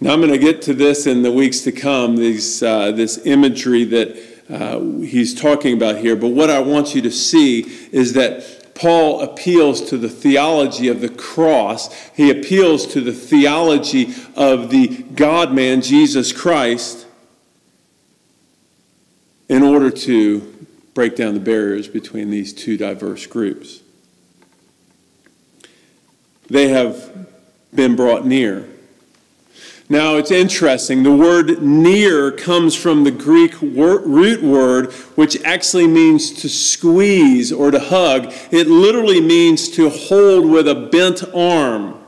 Now, 0.00 0.14
I'm 0.14 0.20
going 0.20 0.32
to 0.32 0.38
get 0.38 0.62
to 0.62 0.72
this 0.72 1.06
in 1.06 1.20
the 1.20 1.30
weeks 1.30 1.60
to 1.60 1.72
come, 1.72 2.16
these, 2.16 2.62
uh, 2.62 2.90
this 2.92 3.26
imagery 3.26 3.84
that 3.84 4.16
uh, 4.48 4.80
he's 5.04 5.38
talking 5.38 5.74
about 5.74 5.98
here. 5.98 6.16
But 6.16 6.28
what 6.28 6.48
I 6.48 6.60
want 6.60 6.94
you 6.94 7.02
to 7.02 7.10
see 7.10 7.60
is 7.92 8.14
that 8.14 8.74
Paul 8.74 9.20
appeals 9.20 9.82
to 9.90 9.98
the 9.98 10.08
theology 10.08 10.88
of 10.88 11.02
the 11.02 11.10
cross, 11.10 11.92
he 12.16 12.30
appeals 12.30 12.86
to 12.86 13.02
the 13.02 13.12
theology 13.12 14.14
of 14.36 14.70
the 14.70 15.04
God 15.14 15.52
man, 15.52 15.82
Jesus 15.82 16.32
Christ, 16.32 17.06
in 19.50 19.62
order 19.62 19.90
to 19.90 20.66
break 20.94 21.14
down 21.14 21.34
the 21.34 21.40
barriers 21.40 21.88
between 21.88 22.30
these 22.30 22.54
two 22.54 22.78
diverse 22.78 23.26
groups 23.26 23.82
they 26.50 26.68
have 26.68 27.26
been 27.74 27.96
brought 27.96 28.26
near. 28.26 28.66
Now, 29.88 30.16
it's 30.16 30.30
interesting. 30.30 31.02
The 31.02 31.14
word 31.14 31.62
near 31.62 32.30
comes 32.30 32.76
from 32.76 33.02
the 33.02 33.10
Greek 33.10 33.60
root 33.60 34.40
word, 34.40 34.92
which 35.16 35.42
actually 35.42 35.88
means 35.88 36.30
to 36.42 36.48
squeeze 36.48 37.50
or 37.50 37.72
to 37.72 37.80
hug. 37.80 38.32
It 38.52 38.68
literally 38.68 39.20
means 39.20 39.68
to 39.70 39.88
hold 39.90 40.48
with 40.48 40.68
a 40.68 40.74
bent 40.74 41.24
arm. 41.34 41.98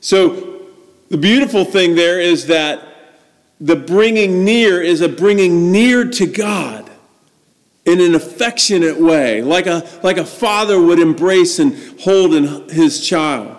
So, 0.00 0.62
the 1.10 1.18
beautiful 1.18 1.66
thing 1.66 1.94
there 1.94 2.18
is 2.18 2.46
that 2.46 2.82
the 3.60 3.76
bringing 3.76 4.42
near 4.42 4.80
is 4.80 5.02
a 5.02 5.10
bringing 5.10 5.70
near 5.72 6.08
to 6.08 6.26
God 6.26 6.81
in 7.84 8.00
an 8.00 8.14
affectionate 8.14 9.00
way, 9.00 9.42
like 9.42 9.66
a, 9.66 9.88
like 10.02 10.16
a 10.16 10.24
father 10.24 10.80
would 10.80 10.98
embrace 10.98 11.58
and 11.58 11.76
hold 12.00 12.32
in 12.34 12.68
his 12.68 13.04
child. 13.04 13.56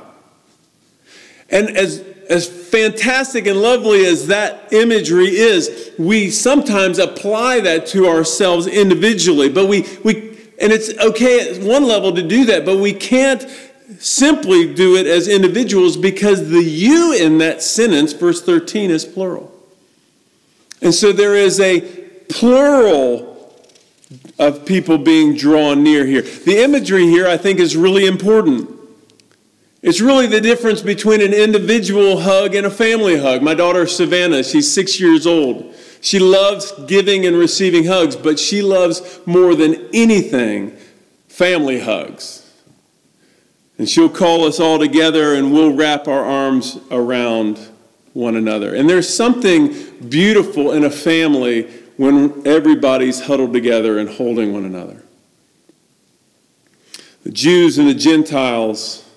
And 1.50 1.76
as, 1.76 2.00
as 2.30 2.48
fantastic 2.48 3.48
and 3.48 3.62
lovely 3.62 4.06
as 4.06 4.28
that 4.28 4.72
imagery 4.72 5.28
is, 5.28 5.92
we 6.00 6.30
sometimes 6.30 7.00
apply 7.00 7.60
that 7.62 7.86
to 7.88 8.08
ourselves 8.08 8.66
individually. 8.66 9.50
But 9.50 9.68
we, 9.68 9.86
we 10.04 10.34
and 10.60 10.72
it's 10.72 10.98
okay 11.00 11.56
at 11.56 11.62
one 11.62 11.84
level 11.84 12.14
to 12.14 12.24
do 12.24 12.46
that, 12.46 12.66
but 12.66 12.78
we 12.78 12.94
can't 12.94 13.46
simply 14.00 14.74
do 14.74 14.96
it 14.96 15.06
as 15.06 15.28
individuals 15.28 15.98
because 15.98 16.50
the 16.50 16.64
you 16.64 17.14
in 17.14 17.40
that 17.40 17.62
sentence, 17.62 18.14
verse 18.14 18.42
13, 18.42 18.90
is 18.90 19.04
plural. 19.04 19.52
And 20.82 20.94
so 20.94 21.12
there 21.12 21.36
is 21.36 21.60
a 21.60 21.82
plural 22.30 23.33
of 24.40 24.66
people 24.66 24.98
being 24.98 25.36
drawn 25.36 25.84
near 25.84 26.06
here. 26.06 26.22
The 26.22 26.64
imagery 26.64 27.06
here, 27.06 27.28
I 27.28 27.38
think, 27.38 27.60
is 27.60 27.78
really 27.78 28.06
important. 28.06 28.70
It's 29.82 30.00
really 30.00 30.28
the 30.28 30.42
difference 30.42 30.82
between 30.82 31.22
an 31.22 31.34
individual 31.34 32.22
hug 32.22 32.56
and 32.56 32.66
a 32.66 32.72
family 32.72 33.18
hug. 33.18 33.42
My 33.42 33.54
daughter, 33.54 33.86
Savannah, 33.86 34.44
she's 34.44 34.72
six 34.72 35.00
years 35.00 35.28
old. 35.28 35.76
She 36.00 36.20
loves 36.20 36.72
giving 36.88 37.26
and 37.26 37.38
receiving 37.38 37.86
hugs, 37.86 38.16
but 38.16 38.40
she 38.40 38.62
loves 38.62 39.20
more 39.26 39.56
than 39.56 39.90
anything 39.94 40.72
family 41.28 41.80
hugs. 41.80 42.50
And 43.78 43.90
she'll 43.90 44.10
call 44.10 44.46
us 44.46 44.60
all 44.60 44.80
together 44.80 45.34
and 45.34 45.52
we'll 45.52 45.74
wrap 45.74 46.08
our 46.08 46.24
arms 46.24 46.78
around 46.92 47.60
one 48.14 48.36
another. 48.36 48.76
And 48.76 48.90
there's 48.90 49.14
something 49.14 49.74
beautiful 50.08 50.72
in 50.72 50.86
a 50.86 50.90
family 50.90 51.70
when 51.98 52.46
everybody's 52.46 53.22
huddled 53.22 53.54
together 53.54 53.98
and 53.98 54.10
holding 54.10 54.54
one 54.54 54.66
another. 54.66 55.04
The 57.24 57.32
Jews 57.32 57.78
and 57.78 57.88
the 57.88 57.94
Gentiles 57.94 59.10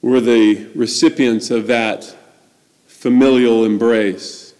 were 0.00 0.20
the 0.20 0.68
recipients 0.74 1.50
of 1.50 1.66
that 1.66 2.14
familial 2.86 3.64
embrace. 3.64 4.54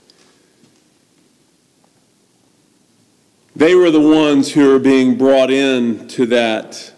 They 3.56 3.74
were 3.74 3.90
the 3.90 4.00
ones 4.00 4.52
who 4.52 4.68
were 4.68 4.78
being 4.78 5.16
brought 5.16 5.50
in 5.50 6.08
to 6.08 6.26
that 6.26 6.92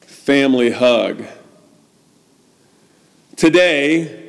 family 0.00 0.70
hug. 0.70 1.24
Today, 3.36 4.19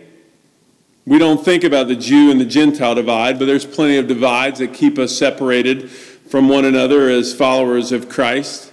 we 1.06 1.18
don't 1.18 1.44
think 1.44 1.64
about 1.64 1.88
the 1.88 1.96
Jew 1.96 2.32
and 2.32 2.40
the 2.40 2.46
Gentile 2.46 2.96
divide, 2.96 3.40
but 3.40 3.46
there's 3.46 3.66
plenty 3.66 3.98
of 3.98 4.08
divides 4.08 4.60
that 4.60 4.74
keep 4.74 5.00
us 5.00 5.16
separated 5.18 5.90
from 5.90 6.48
one 6.48 6.66
another 6.66 7.10
as 7.10 7.34
followers 7.34 7.92
of 7.92 8.08
Christ. 8.08 8.72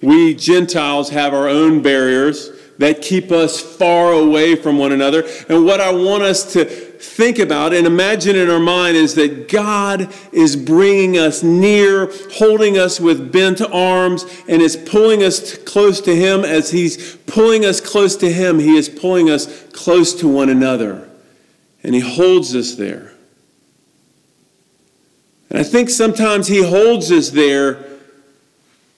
We 0.00 0.34
Gentiles 0.34 1.10
have 1.10 1.34
our 1.34 1.48
own 1.48 1.82
barriers 1.82 2.50
that 2.78 3.02
keep 3.02 3.30
us 3.30 3.60
far 3.60 4.12
away 4.12 4.56
from 4.56 4.78
one 4.78 4.92
another. 4.92 5.28
And 5.48 5.66
what 5.66 5.80
I 5.80 5.92
want 5.92 6.22
us 6.22 6.52
to 6.54 6.89
think 7.00 7.38
about 7.38 7.72
and 7.72 7.86
imagine 7.86 8.36
in 8.36 8.50
our 8.50 8.60
mind 8.60 8.96
is 8.96 9.14
that 9.14 9.48
God 9.48 10.12
is 10.32 10.54
bringing 10.54 11.18
us 11.18 11.42
near, 11.42 12.12
holding 12.32 12.78
us 12.78 13.00
with 13.00 13.32
bent 13.32 13.60
arms, 13.62 14.24
and 14.46 14.60
is 14.60 14.76
pulling 14.76 15.22
us 15.22 15.56
close 15.58 16.00
to 16.02 16.14
Him. 16.14 16.44
As 16.44 16.70
He's 16.70 17.16
pulling 17.26 17.64
us 17.64 17.80
close 17.80 18.16
to 18.16 18.30
Him, 18.30 18.58
He 18.58 18.76
is 18.76 18.88
pulling 18.88 19.30
us 19.30 19.64
close 19.72 20.12
to 20.20 20.28
one 20.28 20.50
another. 20.50 21.08
And 21.82 21.94
He 21.94 22.00
holds 22.00 22.54
us 22.54 22.74
there. 22.74 23.12
And 25.48 25.58
I 25.58 25.62
think 25.62 25.88
sometimes 25.90 26.48
He 26.48 26.62
holds 26.62 27.10
us 27.10 27.30
there 27.30 27.84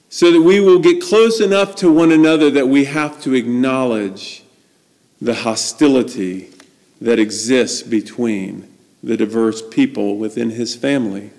so 0.08 0.30
that 0.30 0.42
we 0.42 0.60
will 0.60 0.78
get 0.78 1.00
close 1.00 1.40
enough 1.40 1.76
to 1.76 1.90
one 1.90 2.12
another 2.12 2.50
that 2.50 2.68
we 2.68 2.84
have 2.84 3.22
to 3.22 3.34
acknowledge 3.34 4.42
the 5.20 5.34
hostility 5.34 6.51
that 7.02 7.18
exists 7.18 7.82
between 7.82 8.68
the 9.02 9.16
diverse 9.16 9.60
people 9.68 10.16
within 10.16 10.50
his 10.50 10.76
family. 10.76 11.30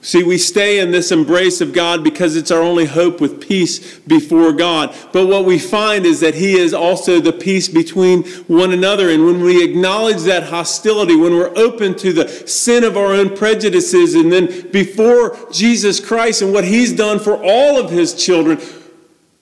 See, 0.00 0.22
we 0.22 0.38
stay 0.38 0.78
in 0.78 0.92
this 0.92 1.10
embrace 1.10 1.60
of 1.60 1.72
God 1.72 2.04
because 2.04 2.36
it's 2.36 2.52
our 2.52 2.62
only 2.62 2.84
hope 2.84 3.20
with 3.20 3.40
peace 3.40 3.98
before 3.98 4.52
God. 4.52 4.94
But 5.12 5.26
what 5.26 5.44
we 5.44 5.58
find 5.58 6.06
is 6.06 6.20
that 6.20 6.36
He 6.36 6.56
is 6.56 6.72
also 6.72 7.20
the 7.20 7.32
peace 7.32 7.68
between 7.68 8.22
one 8.46 8.72
another. 8.72 9.10
And 9.10 9.26
when 9.26 9.40
we 9.40 9.64
acknowledge 9.64 10.22
that 10.22 10.44
hostility, 10.44 11.16
when 11.16 11.34
we're 11.34 11.56
open 11.58 11.96
to 11.96 12.12
the 12.12 12.28
sin 12.28 12.84
of 12.84 12.96
our 12.96 13.12
own 13.12 13.36
prejudices, 13.36 14.14
and 14.14 14.32
then 14.32 14.70
before 14.70 15.36
Jesus 15.50 15.98
Christ 15.98 16.42
and 16.42 16.52
what 16.52 16.64
He's 16.64 16.92
done 16.92 17.18
for 17.18 17.36
all 17.36 17.76
of 17.76 17.90
His 17.90 18.14
children, 18.14 18.60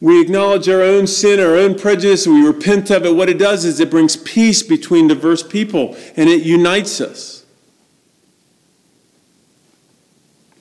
we 0.00 0.20
acknowledge 0.20 0.68
our 0.68 0.82
own 0.82 1.06
sin, 1.06 1.40
our 1.40 1.56
own 1.56 1.74
prejudice, 1.74 2.26
we 2.26 2.46
repent 2.46 2.90
of 2.90 3.06
it. 3.06 3.14
What 3.14 3.28
it 3.28 3.38
does 3.38 3.64
is 3.64 3.80
it 3.80 3.90
brings 3.90 4.16
peace 4.16 4.62
between 4.62 5.08
diverse 5.08 5.42
people 5.42 5.96
and 6.16 6.28
it 6.28 6.42
unites 6.44 7.00
us. 7.00 7.36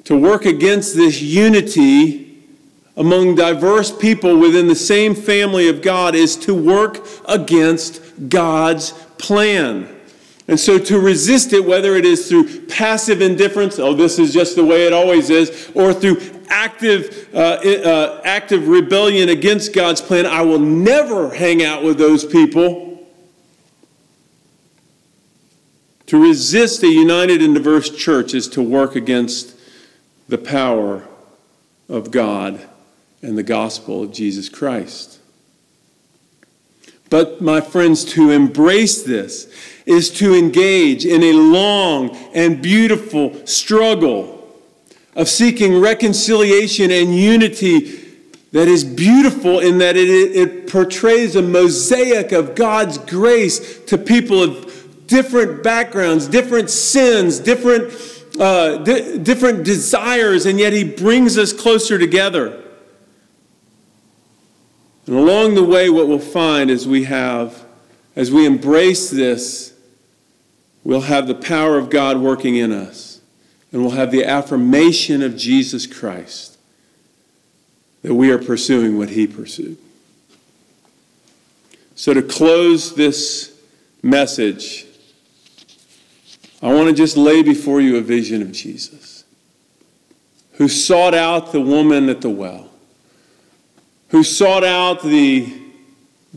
to 0.05 0.15
work 0.15 0.45
against 0.45 0.95
this 0.95 1.21
unity 1.21 2.21
among 2.95 3.35
diverse 3.35 3.95
people 3.95 4.37
within 4.37 4.67
the 4.67 4.75
same 4.75 5.13
family 5.13 5.67
of 5.67 5.81
God 5.81 6.15
is 6.15 6.37
to 6.37 6.53
work 6.53 7.05
against 7.27 8.01
God's 8.29 8.91
plan. 9.17 9.93
And 10.47 10.59
so 10.59 10.77
to 10.77 10.99
resist 10.99 11.53
it, 11.53 11.65
whether 11.65 11.95
it 11.95 12.05
is 12.05 12.29
through 12.29 12.67
passive 12.67 13.21
indifference, 13.21 13.79
oh, 13.79 13.93
this 13.93 14.19
is 14.19 14.31
just 14.31 14.55
the 14.55 14.63
way 14.63 14.85
it 14.85 14.93
always 14.93 15.29
is, 15.29 15.71
or 15.73 15.93
through 15.93 16.21
active, 16.49 17.29
uh, 17.33 17.37
uh, 17.37 18.21
active 18.23 18.67
rebellion 18.67 19.29
against 19.29 19.73
God's 19.73 20.01
plan, 20.01 20.25
I 20.25 20.41
will 20.41 20.59
never 20.59 21.33
hang 21.33 21.63
out 21.63 21.83
with 21.83 21.97
those 21.97 22.23
people. 22.23 22.85
To 26.07 26.21
resist 26.21 26.83
a 26.83 26.87
united 26.87 27.41
and 27.41 27.55
diverse 27.55 27.89
church 27.89 28.35
is 28.35 28.47
to 28.49 28.61
work 28.61 28.95
against 28.95 29.57
the 30.27 30.37
power 30.37 31.07
of 31.89 32.11
God 32.11 32.61
and 33.23 33.35
the 33.35 33.43
gospel 33.43 34.03
of 34.03 34.11
Jesus 34.11 34.47
Christ. 34.47 35.19
But, 37.09 37.41
my 37.41 37.61
friends, 37.61 38.03
to 38.13 38.31
embrace 38.31 39.03
this 39.03 39.51
is 39.85 40.09
to 40.09 40.33
engage 40.33 41.05
in 41.05 41.23
a 41.23 41.33
long 41.33 42.15
and 42.33 42.61
beautiful 42.61 43.45
struggle 43.45 44.35
of 45.15 45.29
seeking 45.29 45.79
reconciliation 45.79 46.91
and 46.91 47.15
unity 47.15 48.01
that 48.51 48.67
is 48.67 48.83
beautiful 48.83 49.59
in 49.59 49.77
that 49.79 49.95
it, 49.97 50.07
it 50.07 50.67
portrays 50.67 51.35
a 51.35 51.41
mosaic 51.41 52.31
of 52.31 52.55
God's 52.55 52.97
grace 52.97 53.79
to 53.85 53.97
people 53.97 54.41
of 54.41 55.07
different 55.07 55.61
backgrounds, 55.61 56.27
different 56.27 56.69
sins, 56.69 57.39
different 57.39 57.93
uh, 58.39 58.77
di- 58.77 59.17
different 59.19 59.63
desires, 59.63 60.45
and 60.45 60.59
yet 60.59 60.73
He 60.73 60.83
brings 60.83 61.37
us 61.37 61.53
closer 61.53 61.97
together. 61.97 62.64
And 65.07 65.15
along 65.15 65.55
the 65.55 65.63
way, 65.63 65.89
what 65.89 66.07
we'll 66.07 66.19
find 66.19 66.71
is 66.71 66.87
we 66.87 67.03
have, 67.03 67.63
as 68.15 68.31
we 68.31 68.45
embrace 68.45 69.09
this, 69.09 69.73
we'll 70.83 71.01
have 71.01 71.27
the 71.27 71.35
power 71.35 71.77
of 71.77 71.89
God 71.89 72.17
working 72.17 72.55
in 72.55 72.71
us, 72.71 73.21
and 73.71 73.81
we'll 73.81 73.91
have 73.91 74.11
the 74.11 74.25
affirmation 74.25 75.21
of 75.21 75.35
Jesus 75.35 75.85
Christ 75.85 76.57
that 78.01 78.13
we 78.13 78.31
are 78.31 78.37
pursuing 78.37 78.97
what 78.97 79.09
He 79.09 79.27
pursued. 79.27 79.77
So, 81.95 82.13
to 82.13 82.21
close 82.21 82.95
this 82.95 83.59
message, 84.03 84.85
I 86.61 86.73
want 86.73 86.89
to 86.89 86.95
just 86.95 87.15
lay 87.15 87.41
before 87.41 87.81
you 87.81 87.97
a 87.97 88.01
vision 88.01 88.41
of 88.41 88.51
Jesus, 88.51 89.23
who 90.53 90.67
sought 90.67 91.13
out 91.13 91.51
the 91.51 91.61
woman 91.61 92.09
at 92.09 92.21
the 92.21 92.29
well, 92.29 92.69
who 94.09 94.23
sought 94.23 94.63
out 94.63 95.03
the 95.03 95.61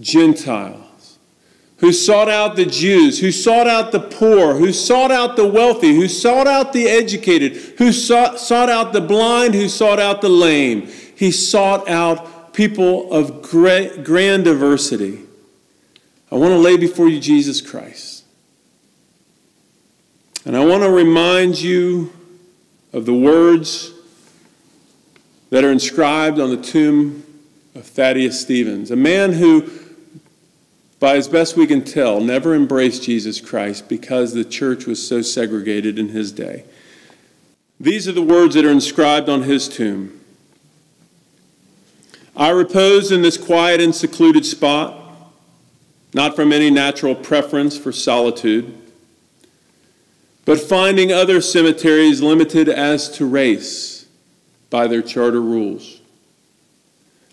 Gentiles, 0.01 1.19
who 1.79 1.93
sought 1.93 2.29
out 2.29 2.57
the 2.57 2.67
Jews, 2.67 3.21
who 3.21 3.31
sought 3.31 3.67
out 3.67 3.93
the 3.93 4.01
poor, 4.01 4.55
who 4.55 4.73
sought 4.73 5.11
out 5.11 5.37
the 5.37 5.47
wealthy, 5.47 5.95
who 5.95 6.09
sought 6.09 6.47
out 6.47 6.73
the 6.73 6.87
educated, 6.87 7.57
who 7.79 7.93
sought, 7.93 8.41
sought 8.41 8.69
out 8.69 8.93
the 8.93 9.01
blind, 9.01 9.55
who 9.55 9.69
sought 9.69 10.01
out 10.01 10.21
the 10.21 10.29
lame. 10.29 10.89
He 11.15 11.31
sought 11.31 11.89
out 11.89 12.53
people 12.53 13.13
of 13.13 13.43
great, 13.43 14.05
grand 14.05 14.45
diversity. 14.45 15.21
I 16.31 16.37
want 16.37 16.53
to 16.53 16.59
lay 16.59 16.77
before 16.77 17.09
you 17.09 17.21
Jesus 17.21 17.61
Christ. 17.61 18.25
And 20.45 20.57
I 20.57 20.65
want 20.65 20.83
to 20.83 20.91
remind 20.91 21.61
you 21.61 22.13
of 22.93 23.07
the 23.07 23.15
words 23.15 23.93
that 25.51 25.65
are 25.65 25.71
inscribed 25.71 26.41
on 26.41 26.51
the 26.51 26.57
tomb 26.57 27.25
of 27.79 27.87
Thaddeus 27.87 28.41
Stevens, 28.41 28.91
a 28.91 28.97
man 28.97 29.35
who, 29.35 29.71
by 30.99 31.17
as 31.17 31.29
best 31.29 31.57
we 31.57 31.67
can 31.67 31.85
tell, 31.85 32.21
never 32.21 32.55
embraced 32.55 33.05
Jesus 33.05 33.41
Christ 33.41 33.89
because 33.89 34.33
the 34.33 34.45
church 34.45 34.87
was 34.87 35.07
so 35.07 35.23
segregated 35.23 35.99
in 35.99 36.09
his 36.09 36.33
day. 36.33 36.65
These 37.79 38.09
are 38.09 38.13
the 38.13 38.23
words 38.23 38.55
that 38.57 38.65
are 38.65 38.71
inscribed 38.71 39.29
on 39.29 39.43
his 39.43 39.69
tomb. 39.69 40.21
I 42.37 42.51
repose 42.51 43.13
in 43.13 43.23
this 43.23 43.37
quiet 43.37 43.81
and 43.81 43.95
secluded 43.95 44.45
spot, 44.45 45.01
not 46.13 46.35
from 46.35 46.53
any 46.53 46.71
natural 46.71 47.15
preference 47.15 47.79
for 47.79 47.93
solitude 47.93 48.75
but 50.49 50.59
finding 50.59 51.13
other 51.13 51.43
cemeteries 51.43 52.23
limited 52.23 52.71
as 52.71 53.11
to 53.11 53.27
race 53.27 54.07
by 54.71 54.87
their 54.87 55.03
charter 55.03 55.43
rules. 55.43 55.98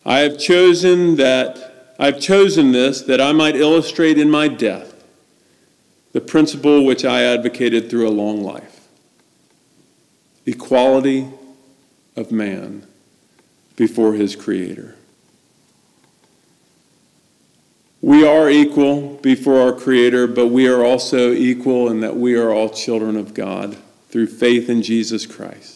I 0.06 0.20
have 0.20 0.38
chosen 0.38 1.16
that 1.16 1.94
I've 1.98 2.20
chosen 2.20 2.72
this 2.72 3.02
that 3.04 3.20
I 3.20 3.32
might 3.32 3.56
illustrate 3.56 4.18
in 4.18 4.30
my 4.30 4.48
death 4.48 5.04
the 6.12 6.22
principle 6.22 6.86
which 6.86 7.04
I 7.04 7.24
advocated 7.24 7.90
through 7.90 8.08
a 8.08 8.12
long 8.12 8.44
life. 8.44 8.88
Equality 10.46 11.28
of 12.16 12.32
man 12.32 12.86
before 13.76 14.14
his 14.14 14.36
creator. 14.36 14.96
We 18.06 18.24
are 18.24 18.52
equal 18.52 19.18
before 19.24 19.60
our 19.62 19.74
Creator, 19.74 20.28
but 20.28 20.50
we 20.50 20.68
are 20.68 20.86
also 20.86 21.32
equal 21.32 21.90
in 21.90 22.02
that 22.02 22.16
we 22.16 22.36
are 22.36 22.52
all 22.52 22.70
children 22.70 23.18
of 23.18 23.34
God 23.34 23.78
through 24.10 24.28
faith 24.28 24.70
in 24.70 24.84
Jesus 24.84 25.26
Christ. 25.26 25.75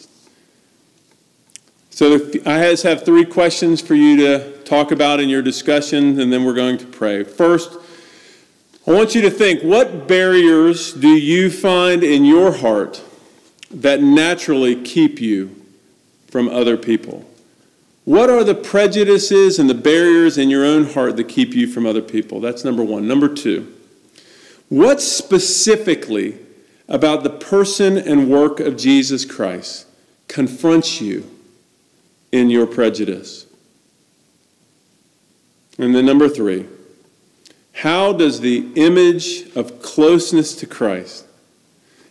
So 2.00 2.14
I 2.46 2.62
just 2.62 2.84
have 2.84 3.04
three 3.04 3.26
questions 3.26 3.82
for 3.82 3.94
you 3.94 4.16
to 4.16 4.62
talk 4.62 4.90
about 4.90 5.20
in 5.20 5.28
your 5.28 5.42
discussion, 5.42 6.18
and 6.18 6.32
then 6.32 6.46
we're 6.46 6.54
going 6.54 6.78
to 6.78 6.86
pray. 6.86 7.24
First, 7.24 7.76
I 8.86 8.92
want 8.92 9.14
you 9.14 9.20
to 9.20 9.30
think 9.30 9.60
what 9.60 10.08
barriers 10.08 10.94
do 10.94 11.10
you 11.10 11.50
find 11.50 12.02
in 12.02 12.24
your 12.24 12.52
heart 12.52 13.02
that 13.70 14.00
naturally 14.00 14.82
keep 14.82 15.20
you 15.20 15.54
from 16.28 16.48
other 16.48 16.78
people? 16.78 17.30
What 18.06 18.30
are 18.30 18.44
the 18.44 18.54
prejudices 18.54 19.58
and 19.58 19.68
the 19.68 19.74
barriers 19.74 20.38
in 20.38 20.48
your 20.48 20.64
own 20.64 20.86
heart 20.86 21.18
that 21.18 21.24
keep 21.24 21.52
you 21.52 21.66
from 21.66 21.84
other 21.84 22.00
people? 22.00 22.40
That's 22.40 22.64
number 22.64 22.82
one. 22.82 23.06
Number 23.06 23.28
two, 23.28 23.76
what 24.70 25.02
specifically 25.02 26.38
about 26.88 27.24
the 27.24 27.28
person 27.28 27.98
and 27.98 28.30
work 28.30 28.58
of 28.58 28.78
Jesus 28.78 29.26
Christ 29.26 29.86
confronts 30.28 31.02
you 31.02 31.30
in 32.32 32.50
your 32.50 32.66
prejudice? 32.66 33.46
And 35.78 35.94
then 35.94 36.04
number 36.04 36.28
three, 36.28 36.66
how 37.72 38.12
does 38.12 38.40
the 38.40 38.70
image 38.74 39.54
of 39.56 39.80
closeness 39.80 40.54
to 40.56 40.66
Christ, 40.66 41.26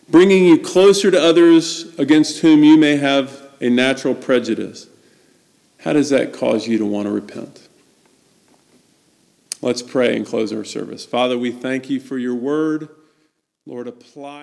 bringing 0.10 0.46
you 0.46 0.60
closer 0.60 1.12
to 1.12 1.22
others 1.22 1.98
against 2.00 2.40
whom 2.40 2.64
you 2.64 2.78
may 2.78 2.96
have 2.96 3.50
a 3.62 3.70
natural 3.70 4.16
prejudice, 4.16 4.88
how 5.80 5.94
does 5.94 6.10
that 6.10 6.34
cause 6.34 6.68
you 6.68 6.78
to 6.78 6.86
want 6.86 7.06
to 7.06 7.12
repent? 7.12 7.68
Let's 9.62 9.82
pray 9.82 10.16
and 10.16 10.26
close 10.26 10.54
our 10.54 10.64
service. 10.64 11.06
Father, 11.06 11.38
we 11.38 11.52
thank 11.52 11.90
you 11.90 12.00
for 12.00 12.18
your 12.18 12.36
word. 12.36 12.90
Lord, 13.66 13.88
apply. 13.88 14.38